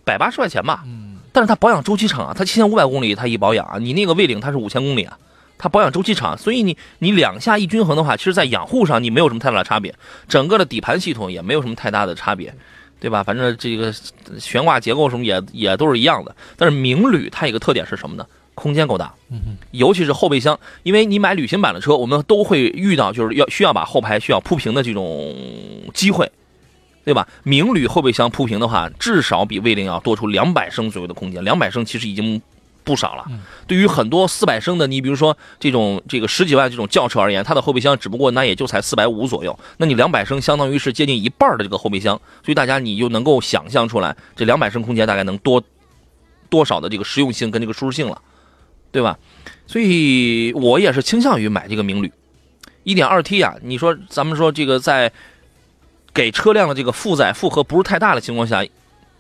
[0.09, 0.83] 百八十块钱吧。
[0.87, 5.17] 嗯但是它保养周期长啊，它七千五百公里它一保养啊，你那个蔚领它是五千公里啊，
[5.57, 9.95] 它保养周期长，所以你你两下一均衡的话，其实在养护上你没有什么太大的差别，
[10.27, 12.53] 整个的底盘系统也没有什么太大的差别，
[12.99, 13.23] 对吧？
[13.23, 13.95] 反正这个
[14.41, 16.35] 悬挂结构什么也也都是一样的。
[16.57, 18.27] 但是明旅它有一个特点是什么呢？
[18.55, 25.37] 空间够大，嗯尤其是后备箱，因为你买旅行版的车，我们都会遇到就是要需要把后排需要铺平的这种
[25.95, 26.29] 机会，
[27.09, 27.27] 对吧？
[27.43, 32.39] 明旅后备箱铺平的话，至少比蔚领要多出两百升左右的空间，两百升其实已经
[32.85, 33.25] 不少了。
[33.31, 45.65] 嗯对于很多四百升的，你比如说这种这个十几万这种轿车而言，它的后备箱只不过那也就才四百五左右，那你两百升相当于是接近一半的这个后备箱，所以大家你就能够想象出来，这两百升空间大概能多
[46.51, 48.21] 多少的这个实用性跟这个舒适性了，
[48.93, 49.19] 对吧？
[49.67, 52.13] 所以我也是倾向于买这个明旅，
[52.85, 55.11] 一点二 T 啊，你说咱们说这个在
[56.13, 58.65] 给车辆的这个负载负荷不是太大的情况下，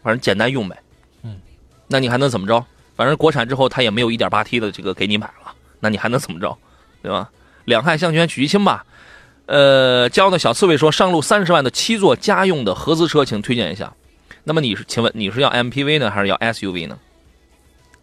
[0.02, 0.76] 反正简单用呗。
[1.22, 1.40] 嗯，
[1.86, 2.64] 那你还能怎么着？
[2.96, 6.56] 反正国产之后它也没有一点八 T 的这个给你买了，那你还能怎么着？
[7.02, 7.30] 对吧？
[7.64, 8.84] 两害相权取其轻吧。
[9.46, 13.92] 呃，骄傲的小刺猬说，上路三十万的七座家用的合资车，请推荐一下。
[14.44, 16.98] 那么你是，请问你是要 MPV 呢，还是要 SUV 呢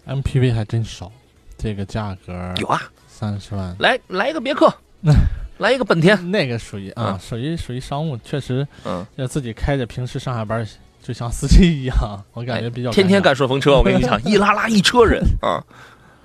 [0.07, 1.11] ？MPV 还真少，
[1.57, 4.73] 这个价格有啊，三十万，来来一个别克，
[5.57, 10.65] 来一个本田，那个属于啊嗯，属于属于商务，确实嗯，要自己开着，平时上下班
[11.01, 11.95] 就像司机一样，
[12.33, 15.63] 我感觉比较哎天天干顺风车，我跟你讲， 一拉拉一车人啊，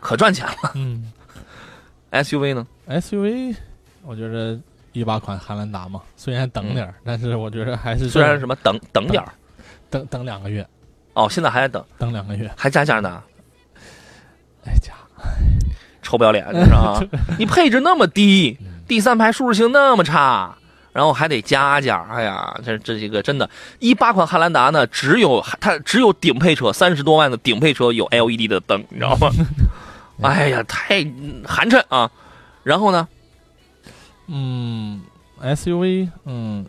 [0.00, 0.72] 可赚钱了。
[0.74, 1.12] 嗯。
[2.12, 3.54] SUV 呢？SUV，
[4.02, 4.58] 我觉得
[4.92, 9.32] 一八款汉兰达嘛，虽然等点儿，但是我觉得还是嗯虽然什么等等点儿。
[9.88, 10.64] 等等两个月，
[11.14, 13.20] 哦，现在还在等，等两个月，还加价呢，
[14.64, 14.92] 哎家，
[16.00, 17.00] 臭不要脸，这是啊！
[17.36, 18.56] 你配置那么低，
[18.90, 20.52] 第三排舒适性那么差，
[20.92, 23.48] 然后还得加价，哎呀，这这几个真的，
[23.78, 29.30] 一八款汉兰达呢，只有它只有顶配车三十多万的顶配车有 LED 的灯，你知道吗？
[30.28, 32.10] 哎呀，太嗯寒碜啊！
[32.64, 33.06] 然后呢，
[34.26, 35.00] 嗯
[35.40, 36.66] ，SUV，嗯，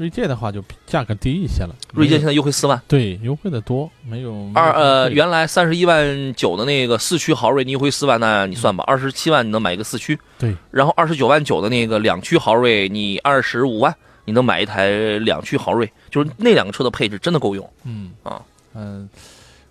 [0.00, 17.70] 锐界的话就比价格低一些了，锐界现在优惠四万，对优惠的多，没有二呃原来三十一万九的那个四驱豪锐，你优惠四万，那你算吧，二十七万你能买一个四驱，对，然后二十九万九的那个两驱豪锐，你二十五万你能买一台两驱豪锐，就是那两个车的配置真的够用。
[17.84, 18.12] 嗯。
[18.22, 18.40] 啊。
[18.72, 19.06] 嗯，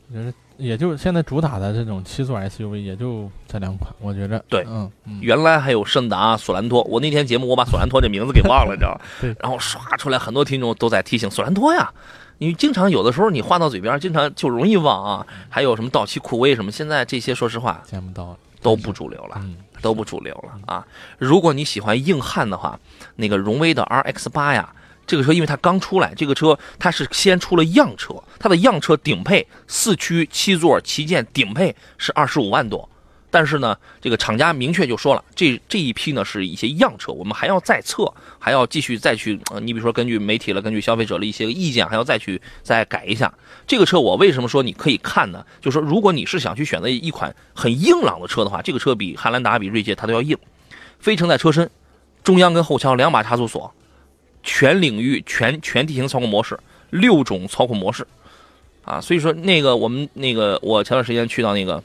[0.09, 4.65] 我觉得也就现在主打的这种七座 SUV 也就这两款，我觉着对
[5.21, 9.35] 原来还有胜达、索兰托，我那天节目我把索兰托这名字给忘了，你知道吗 对？
[9.39, 11.91] 然后刷出来很多听众都在提醒索兰托呀，
[12.37, 15.25] 你经常有的时候你话到嘴边，经常就容易忘啊。
[15.49, 19.37] 还有什么道奇酷威什么，现在这些说实话见不到了，都不主流了。
[19.37, 20.85] 嗯，都不主流了啊！
[21.17, 22.77] 如果你喜欢硬汉的话，
[23.15, 24.73] 那个荣威的 RX 八呀，
[25.09, 32.87] 这个车因为它刚出来，这个车它是先出了样车，它的样车顶配四驱七座旗舰顶配是二十五万多，
[33.31, 43.33] 但是呢，这个厂家明确就说了，这这一批呢是一些样车，我们还要再测，还要继续再去，呃，你比如说根据媒体了，根据消费者的一些意见，还要再去再改一下。
[43.65, 45.43] 这个车我为什么说你可以看呢？
[45.59, 50.37] 就是说，如果你是想去选择一款很硬朗的车的话，这个车比汉兰达、比锐界它都要硬。
[50.99, 51.67] 非承载车身，
[52.23, 53.73] 中央跟后桥两把差速锁，
[54.43, 58.07] 全领域全全地形操控模式，六种操控模式，
[58.83, 61.83] 啊，所以说那个我们那个我前段时间去到那个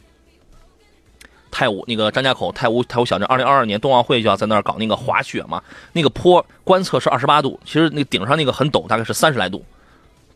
[1.50, 5.62] 太武那个张家口太武太武小镇，二零二二年冬奥会就要在那儿搞那个滑雪嘛，
[5.92, 9.64] 那个坡观测是二十八度，其实那顶上那个很陡，大概是三十来度，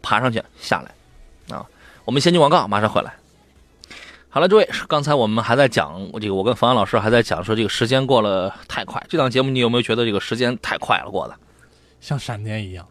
[0.03, 1.67] 爬上去下来，啊，
[2.05, 3.15] 我们先进广告，马上回来。
[4.31, 9.03] 好了，诸位，刚才我们还在讲这个，我跟冯安老师还在讲说这个时间过了太快。
[9.09, 11.35] 这档节目你有没有觉得这个时间太快了过的？
[12.01, 12.87] 像闪电一样，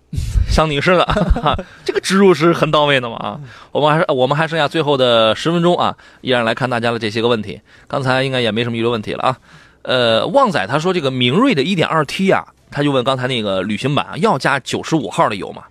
[0.48, 3.40] 像你似的， 这个植入是很到位的嘛啊！
[3.72, 7.60] 我们还是我们还剩下最后的十分钟啊，依然来看大家的这些个问题。
[7.88, 9.38] 刚才应该也没什么遗留问题了啊。
[9.82, 15.64] 呃，旺仔他说这个明锐的 1.2T 啊，他就问刚才那个旅行版啊，要加95号的油吗？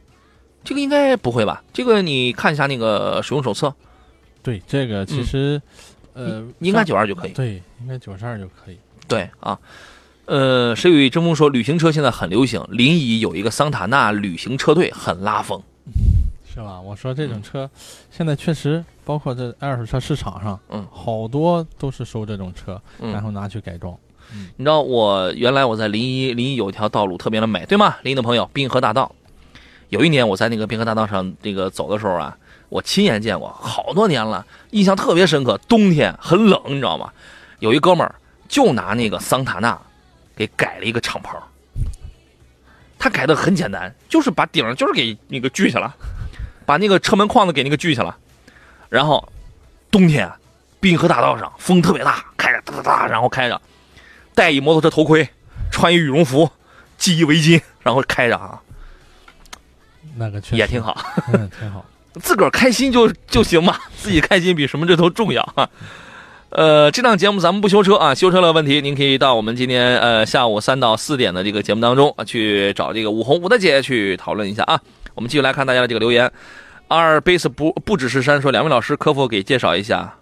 [0.64, 1.64] 这个应该不会吧？
[1.72, 3.74] 这个你看一下那个使用手册，
[4.44, 5.62] 对这个其实，
[6.14, 7.32] 呃，应该上92就可以。
[7.32, 8.78] 对，应该九十二就可以。
[9.08, 9.58] 对啊，
[10.32, 15.62] 呃，谁与争锋说旅行车现在很流行，临沂有一个桑塔纳旅行车队很拉风。
[16.50, 16.80] 是吧？
[16.80, 17.70] 我说这嗯种车，
[18.10, 23.94] 现在确实包括这二手车市场上，嗯好多都是收这种车，嗯然后拿去改装。
[24.56, 27.98] 你知道我原来我在临沂，临沂有一条道路特别的美，对吗？
[28.02, 29.14] 临沂的朋友，滨河大道。
[29.90, 32.38] 有一年我在那个滨河大道上这个走的时候啊，
[32.70, 35.60] 我亲眼见过，好多年了，印象特别深刻。
[35.68, 37.12] 冬天很冷，你知道吗？
[37.60, 38.16] 有一哥们儿
[38.48, 39.78] 就拿那个桑塔纳
[40.42, 41.38] 给改了一个敞篷，
[42.98, 45.96] 他改的很简单，就是把顶儿就是给那个锯下了，
[46.66, 48.18] 把那个车门框子给那个锯下了，
[48.90, 49.32] 然后
[49.92, 50.32] 冬天
[50.80, 53.62] 滨河大道上风特别大，开着哒哒哒，然后开着，
[54.34, 55.30] 戴一摩托车头盔，
[55.72, 56.50] 穿一羽绒服，
[56.98, 58.60] 系一围巾，然后开着啊，
[60.16, 60.98] 那个确实也挺，好。
[61.32, 61.86] 嗯，挺好。
[62.20, 65.70] 自个儿开心就就行嘛，自己开心比什么这都重要啊。
[66.52, 74.78] 呃，这档节目咱们不修车啊，修车的问题您可以到我们今天呃下午三到四点的这个节目当中啊，去找这个武红武大姐去讨论一下啊。
[75.16, 76.30] 我们继续来看大家的这个留言。
[76.90, 80.18] 阿尔卑斯不不只是山说，两位老师可否给介绍一下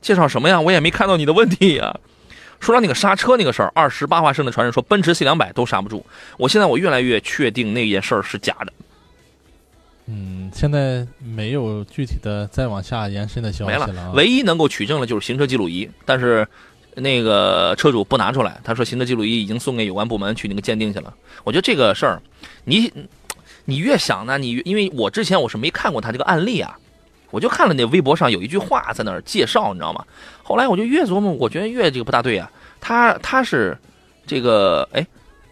[0.00, 0.60] 介绍什么呀？
[0.60, 1.96] 我也没看到你的问题呀。
[2.58, 6.04] 说到那个刹车那个事儿，二十八华升的传人说奔驰 C 两百都刹不住。
[6.38, 8.72] 我现在我越来越确定那件事儿是假的，
[10.14, 14.12] 嗯，现在没有具体的再往下延伸的消息没了。
[14.12, 16.46] 唯一能够取证的就是行车记录仪，但是
[16.94, 21.14] 那个车主不拿出来，他说行车记录仪已经送给有关部门去那个鉴定去了。
[21.44, 22.20] 我觉得这个事儿，
[22.64, 22.92] 你
[23.64, 26.78] 你越想呢，你因为我之前我是没看过他这个案例啊，
[27.30, 30.04] 我就看了那微博上有一句话在那儿介绍，你知道吗？
[30.42, 32.50] 后来我就越琢磨，我觉得越这个不大对啊。
[32.80, 33.78] 他他是
[34.26, 35.06] 这个哎，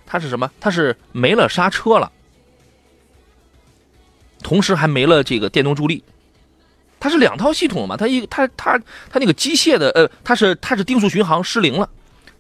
[0.04, 0.50] 他是什么？
[0.61, 2.11] 他是没了刹车了，
[4.43, 6.03] 同时还没了这个电动助力。
[6.99, 8.78] 它是两套系统嘛，它一它它
[9.09, 11.88] 它那个机械的呃，它是它是定速巡航失灵了，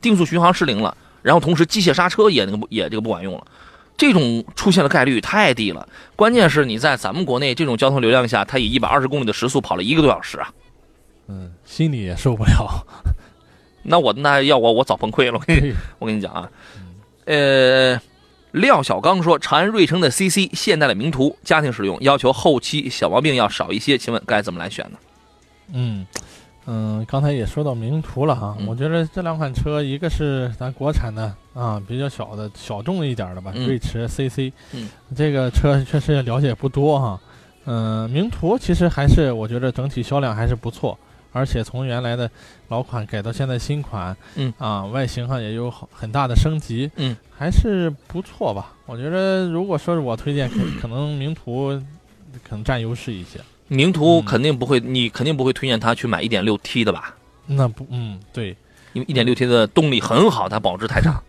[0.02, 3.46] 定速巡航失灵了，然后同时机械刹车也那个也这个不管用了，
[3.96, 5.88] 这种出现的概率太低了。
[6.14, 10.52] 关键是你在咱们国内这种交通流量下，它以一百二十公里的时速跑了一个多小时啊，
[11.28, 12.84] 嗯，心里也受不了。
[13.82, 16.50] 那我那要我我早崩溃了，我跟你，我跟你讲啊，
[17.24, 17.98] 呃，
[18.52, 24.98] 廖小刚说，长安瑞城的 CC 现代的名图家庭使用，要求后期小毛病要少一些，请问该怎么来选呢？
[25.72, 26.06] 嗯
[26.66, 37.20] 嗯，刚才也说到名图了哈，嗯我觉得这两款车，一个是咱国产的啊，比较小的小众一点的吧，嗯瑞驰 CC，嗯，这个车确实了解不多哈。
[37.66, 40.98] 嗯，名图其实还是我觉得整体销量还是不错，
[41.32, 42.30] 而且从原来的
[42.68, 48.74] 老款改到现在新款，嗯啊，外形上也有好很大的升级，嗯，还是不错吧。
[48.86, 51.70] 我觉得如果说是我推荐，可 可能名图
[52.42, 53.40] 可能占优势一些。
[53.68, 57.14] 名图嗯肯定不会，你肯定不会推荐他去买 1.6T 的吧？
[57.46, 58.56] 那不，嗯，对，
[58.92, 61.22] 因为 1.6T 的动力很好，它保值太长。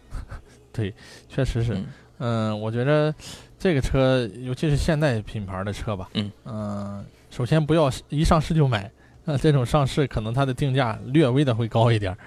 [1.29, 1.85] 确实是，嗯
[2.17, 3.13] 嗯、我觉得
[3.59, 8.89] 这个车，尤其是现代品牌的车吧，嗯呃首先不要一上市就买，
[9.26, 12.17] 那、这种上市可能它的定价略微的会高一点儿，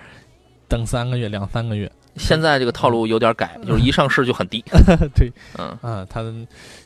[0.69, 4.65] 等三个月、两三个月，现在这个套路有点改，就是一上市就很低。
[5.15, 6.33] 对，嗯啊、它的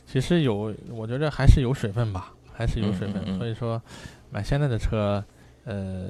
[0.05, 3.81] 其实有，我觉得还是有水分吧，还是有水分，嗯嗯嗯所以说
[4.31, 5.23] 买现在的车，
[5.65, 6.07] 呃，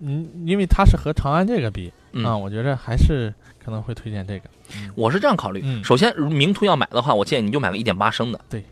[0.00, 3.32] 嗯，因为它是和长安这个比、嗯啊，我觉得还是
[3.62, 8.40] 可能会推荐这个，嗯我是这样考虑，嗯首先名图要买的话，我建议你就买个一点八升的。
[8.48, 8.64] 对，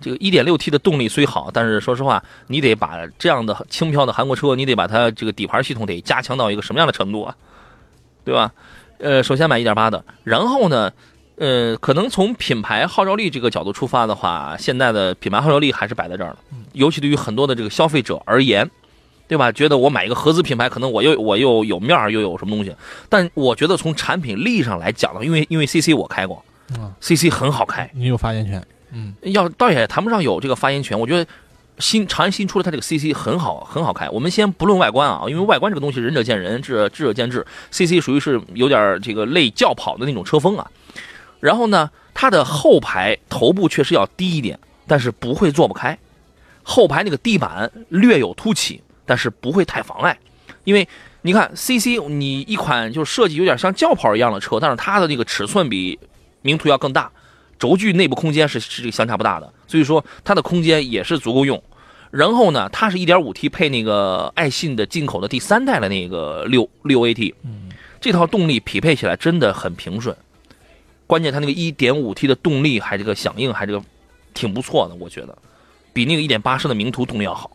[0.00, 7.36] 这个 1.6T 的动力虽好，但是说实话，你得把这样的轻飘的韩国车，你得把它这个底盘系统得加强到一个什么样的程度啊？
[8.24, 8.52] 对吧？
[8.98, 10.92] 呃，首先买1.8的，然后呢，
[11.36, 16.38] 呃，可能从品牌号召力这个角度出发的话，现在的品牌号召力还是摆在这儿了，
[16.72, 18.70] 尤其对于很多的这个消费者而言。
[19.28, 19.52] 对吧？
[19.52, 22.74] 觉得我买一个合资品牌，可能我又我又有面儿，又有什么东西。
[23.10, 26.42] 但我觉得从产品力上来讲呢，因为因为 CC 我开过
[26.78, 30.98] 嗯，，CC 很好开，你有发言权，嗯要倒也谈不上有这个发言权。
[30.98, 31.30] 我觉得
[31.78, 34.08] 新长安新出的它这个 CC 很好很好开。
[34.10, 37.46] 我们先不论外观啊，因为外观这个东西仁者见仁，智智者见智。
[37.70, 40.70] CC 属于是有点这个类轿跑的那种车风啊。
[41.40, 45.96] 然后呢，它的后排头部确实要低一点，但是不会坐不开。
[46.62, 50.18] 后排那个地板略有凸起，但是不会太妨碍，
[50.64, 50.86] 因为
[51.22, 55.98] 你看 CC，你一款就是设计有点像轿跑一样的车，但是它的那个尺寸比
[56.42, 57.10] 名图要更大，
[57.58, 61.62] 轴距内部空间是是这个相差不大的，所以说它的空间也是足够用。
[62.10, 67.68] 然后呢，它是 1.5T 配那个爱信的进口的第三代的那个六六 AT，嗯
[68.00, 70.16] 这套动力匹配起来真的很平顺。
[71.06, 73.82] 关键它那个 1.5T 的动力还这个响应还这个
[74.32, 75.36] 挺不错的，我觉得
[75.92, 77.50] 比那个1.8升的名图动力要好。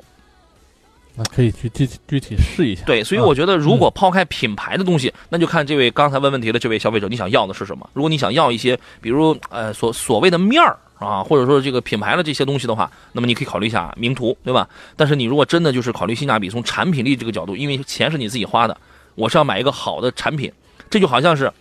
[1.16, 2.84] 那可以去具体具体试一下。
[2.86, 7.88] 对，所以啊我觉得，如果抛开品牌的东西，那就看这位刚才问问题的这位消费者，你想要的是什么？
[7.93, 14.68] 如果你想要一些，比如呃所所谓的面儿啊，或者说这个品牌的这些东西的话，那么你可以考虑一下名图，对吧？
[14.95, 18.76] 但是你如果真的就是考虑性价比，从产品力这个角度，因为钱是你自己花的，
[19.16, 20.51] 我是要买一个好的产品，
[20.89, 21.51] 这就好像是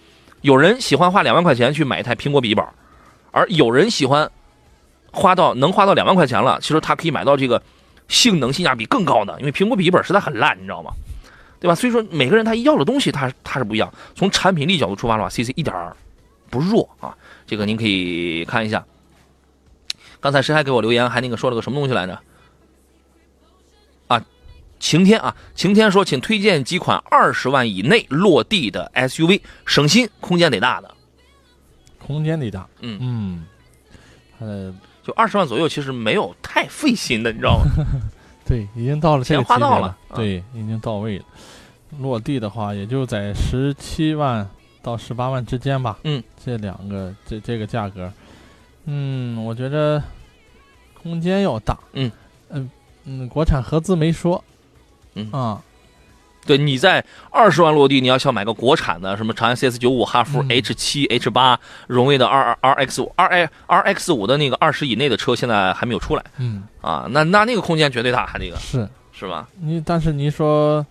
[0.40, 2.64] 有人喜欢花两万块钱去买一台苹果笔记本，
[3.32, 4.30] 而有人喜欢
[5.10, 7.60] 花到能花到两万块钱了，其实他可以买到这个
[8.08, 10.92] 性能性价比更高的，因为苹果笔记本实在很烂，你知道吗？
[11.60, 11.74] 对吧？
[11.74, 13.92] 所以说每个人他要的东西他他是不一样。
[14.14, 15.96] 从产品力角度出发的话，CC 一点儿
[16.50, 18.84] 不弱啊，这个您可以看一下。
[20.20, 22.20] 刚才谁还给我留言，还那个说了个什么东西来着？
[24.08, 24.24] 啊，
[24.78, 30.94] 晴天啊，晴天说，请推荐几款二十万以内落地的 SUV，省心，空间得大的。
[31.98, 33.46] 空间得大，嗯嗯，
[34.40, 37.64] 呃，就二十万左右，其实没有太费心的，你知道吗？
[38.46, 41.24] 对，已经到了这个钱花到了，啊对，已经到位了。
[41.98, 44.48] 落地的话，也就在十七万
[44.82, 45.98] 到十八万之间吧。
[46.04, 48.10] 嗯，这两个这这个价格，
[48.86, 50.02] 嗯，我觉得
[51.02, 51.78] 空间要大。
[51.92, 52.10] 嗯
[52.48, 52.70] 嗯
[53.04, 54.42] 嗯，国产合资没说。
[55.14, 55.62] 嗯啊，
[56.44, 67.06] 对，你在二十万落地，你要想买个国产的，什么长安 CS 九五、哈弗嗯 H 七、H 八、荣威的 R R X 五、R A R X 五的那个二十以内的车，现在还没有出来嗯，啊。
[67.10, 69.48] 那那那个空间绝对大，这个是是吧？
[69.60, 70.84] 你，但是你说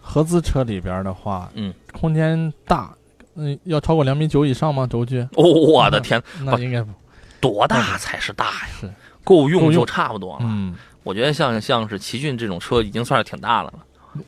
[0.00, 2.90] 合资车里边的话，嗯，空间大，
[3.34, 4.86] 嗯，要超过两米九以上吗？
[4.86, 5.20] 轴距？
[5.36, 6.92] 哦，我的天，那应该不
[7.40, 8.68] 多大才是大呀？
[8.80, 8.92] 是，
[9.24, 10.40] 够用就差不多了。
[10.42, 13.78] 嗯，我觉得像像是奇骏这种车已经算是挺大了了，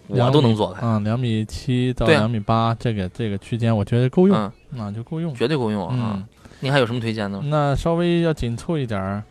[0.06, 5.34] 我都能坐开，嗯，两米七到两米八，这个这个区间，我觉得够用，嗯，那就够用。
[5.34, 6.26] 绝对够用啊嗯。，
[6.60, 7.40] 您还有什么推荐的？
[7.44, 9.22] 那稍微要紧凑一点儿，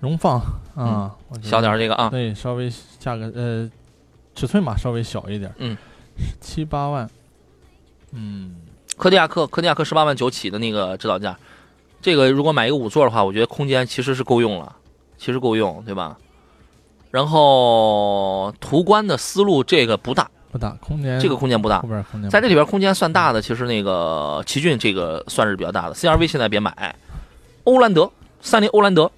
[0.00, 0.40] 荣放
[0.74, 3.70] 啊，小点儿这个啊，对，稍微价格呃
[4.34, 5.76] 尺寸嘛，稍微小一点，嗯，
[6.40, 7.08] 七八万，
[8.12, 8.56] 嗯，
[8.96, 11.36] 科迪亚克，科迪亚克十八万九起的那个指导价，
[12.02, 14.76] 这个如果买一个五座的话，我觉得空间其实是够用了，
[15.16, 16.16] 其实够用，对吧？
[17.10, 21.80] 然后途观的思路这个不大，不大，空间这个空间不大。
[21.80, 26.94] 后，边空间在这里边空间算大的，其实那个奇骏这个算是比较大的，CRV 现在别买，
[27.64, 29.10] 欧蓝德，三菱欧蓝德，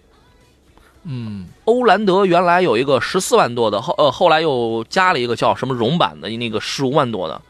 [1.04, 1.46] 嗯。
[1.64, 7.40] 欧蓝德原来有一个十四万多的，后呃后来又加了一个叫什么荣版的那个十五万多的，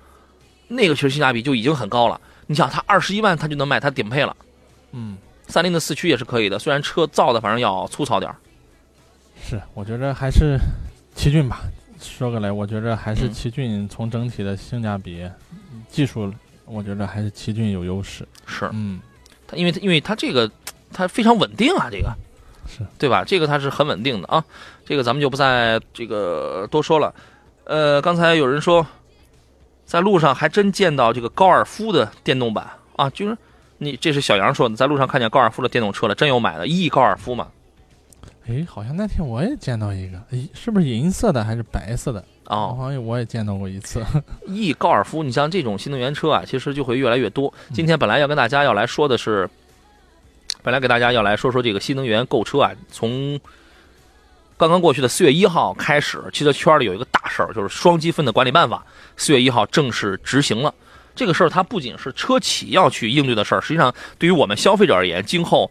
[0.68, 2.20] 那个其实性价比就已经很高了。
[2.46, 4.36] 你想，它二十一万它就能卖它顶配了。
[4.90, 5.16] 嗯，
[5.46, 8.36] 三菱的四驱也是可以的，虽然车造的反正要粗糙点儿。
[9.42, 10.58] 是，我觉得还是
[11.14, 11.62] 奇骏吧。
[12.00, 15.28] 说个来，我觉得还是嗯奇骏从整体的性价比、
[15.88, 16.32] 技术，
[16.64, 18.26] 我觉得还是奇骏有优势。
[18.46, 19.00] 是嗯，
[19.46, 20.50] 它，因为它因为它这个
[20.92, 22.12] 它非常稳定啊，这个
[22.66, 23.24] 是对吧？
[23.24, 24.44] 这个它是很稳定的啊，
[24.84, 27.14] 这个咱们就不再这个多说了。
[27.64, 28.84] 呃，刚才有人说，
[29.84, 33.36] 在路上还真见到这个高尔夫的电动版啊，就是
[33.78, 37.48] 你这是小杨说的，在路上看见高尔夫的电动车了，真有买的 E 高尔夫嘛？
[38.48, 42.24] 哎，好像那天我也见到一个，诶，是不是银色的还是白色的？
[42.46, 44.04] 哦，好像我也见到过一次。
[44.48, 47.52] E 高尔夫，你像这种新能源车啊，其实就会越来越多。
[47.72, 49.48] 今天本来要跟大家要来说的是，
[50.62, 53.38] 本来给大家要来说说这个新能源购车啊，从
[54.56, 58.84] 刚刚过去的四月一号开始，汽车圈里有一个大事儿，就是双积分的管理办法，
[59.16, 60.74] 四月一号正式执行了。
[61.14, 65.70] 这个事儿它不仅是车企要去应对的事儿，实际上对于我们消费者而言，今后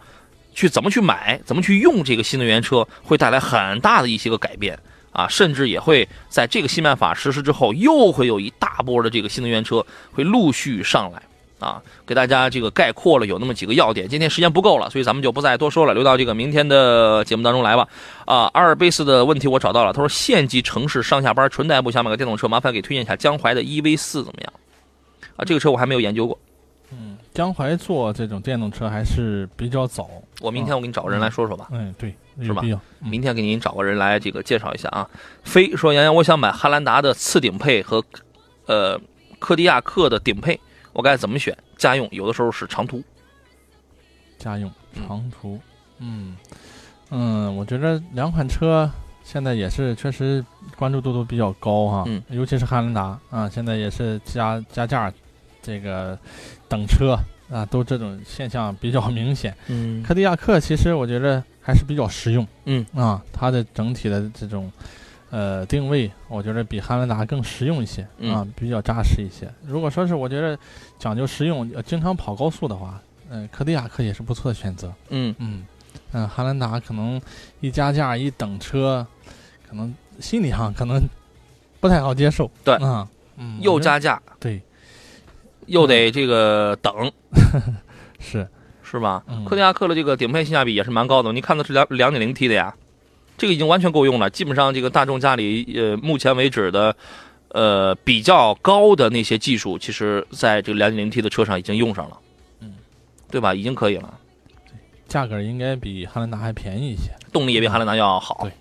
[0.53, 4.77] 去怎么去买、怎么去用这个新能源车，会带来很大的一些个改变。
[5.13, 11.21] 啊，甚至也会在这个新办法实施之后，又会有一大波的这个新能源车会陆续上来
[11.59, 14.07] 啊，给大家这个概括了有那么几个要点。
[14.07, 17.85] 今天时间不够了，所以咱们就不再多说了，留到这个明天的节目当中来吧。
[18.23, 24.53] 啊，阿尔卑斯的问题我找到了，他说县级城市上下班纯代步想买个电动车，麻烦给推荐一下江淮的 EV 四怎么样？
[25.35, 26.39] 啊，这个车我还没有研究过，
[27.33, 30.09] 江淮做这种电动车还是比较早。
[30.41, 31.67] 我明天我给你找个人来说说吧。
[31.71, 32.61] 嗯，对，是吧
[32.99, 35.09] 明天给您找个人来这个介绍一下啊。
[35.43, 38.03] 飞说杨洋，我想买汉兰达的次顶配和
[38.65, 38.99] 呃
[39.39, 40.59] 柯迪亚克的顶配，
[40.93, 41.57] 我该怎么选？
[41.77, 43.01] 家用有的时候是长途。
[44.37, 45.59] 家用嗯长途，
[45.99, 46.35] 嗯
[47.11, 48.89] 嗯，我觉得两款车
[49.23, 50.43] 现在也是确实
[50.75, 55.13] 关注度都比较高哈，嗯尤其是汉兰达啊，现在也是加加价，
[55.61, 56.17] 这个
[56.67, 57.17] 等车
[57.51, 59.55] 啊，都这种现象比较明显。
[59.67, 64.71] 嗯科迪亚克其实我觉得还是比较实用，嗯啊，它的整体的这种
[65.29, 69.51] 呃定位，我觉得比汉兰达更实用一些嗯啊，比较扎实一些。
[69.65, 70.57] 如果说是我觉得
[70.97, 74.93] 讲究实用，呃经常跑高速的话，嗯、科迪亚克也是不错的选择。
[75.09, 75.65] 嗯嗯
[76.13, 77.21] 嗯、汉兰达可能
[77.59, 79.05] 一加价一等车，
[79.67, 81.01] 可能心理上可能
[81.79, 82.49] 不太好接受。
[82.63, 83.07] 对啊，
[83.37, 84.61] 嗯，又加价对
[85.71, 87.11] 又得这个等，
[88.19, 88.47] 是
[88.83, 89.23] 是吧？
[89.27, 92.75] 嗯科迪亚克的这个顶配性价比也是蛮高的，你看的是两两点零 T 的呀，
[93.37, 94.29] 这个已经完全够用了。
[94.29, 96.95] 基本上这个大众家里呃目前为止的
[97.49, 102.17] 呃比较高的那些技术，其实在这个两点零 T 的车上已经用上了，
[102.59, 102.73] 嗯，
[103.31, 103.55] 对吧？
[103.55, 104.13] 已经可以了。
[105.07, 107.11] 价格应该比汉兰达还便宜一些。
[107.33, 108.51] 动力也比汉兰达要好，对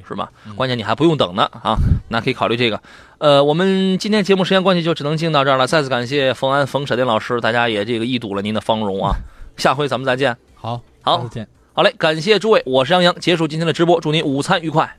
[0.00, 0.30] 对是吧？
[0.46, 1.76] 嗯关键你还不用等呢啊，
[2.08, 2.80] 那可以考虑这个。
[3.18, 9.14] 呃，我们今天节目时间关系就只能进到这儿了，再次感谢冯安冯闪电老师，大家也这个一睹了您的芳容啊，
[9.56, 10.36] 下回咱们再见。
[10.54, 11.48] 好，好再见。
[11.72, 14.96] 好嘞，感谢诸位，我是杨洋，结束今天的直播，祝您午餐愉快。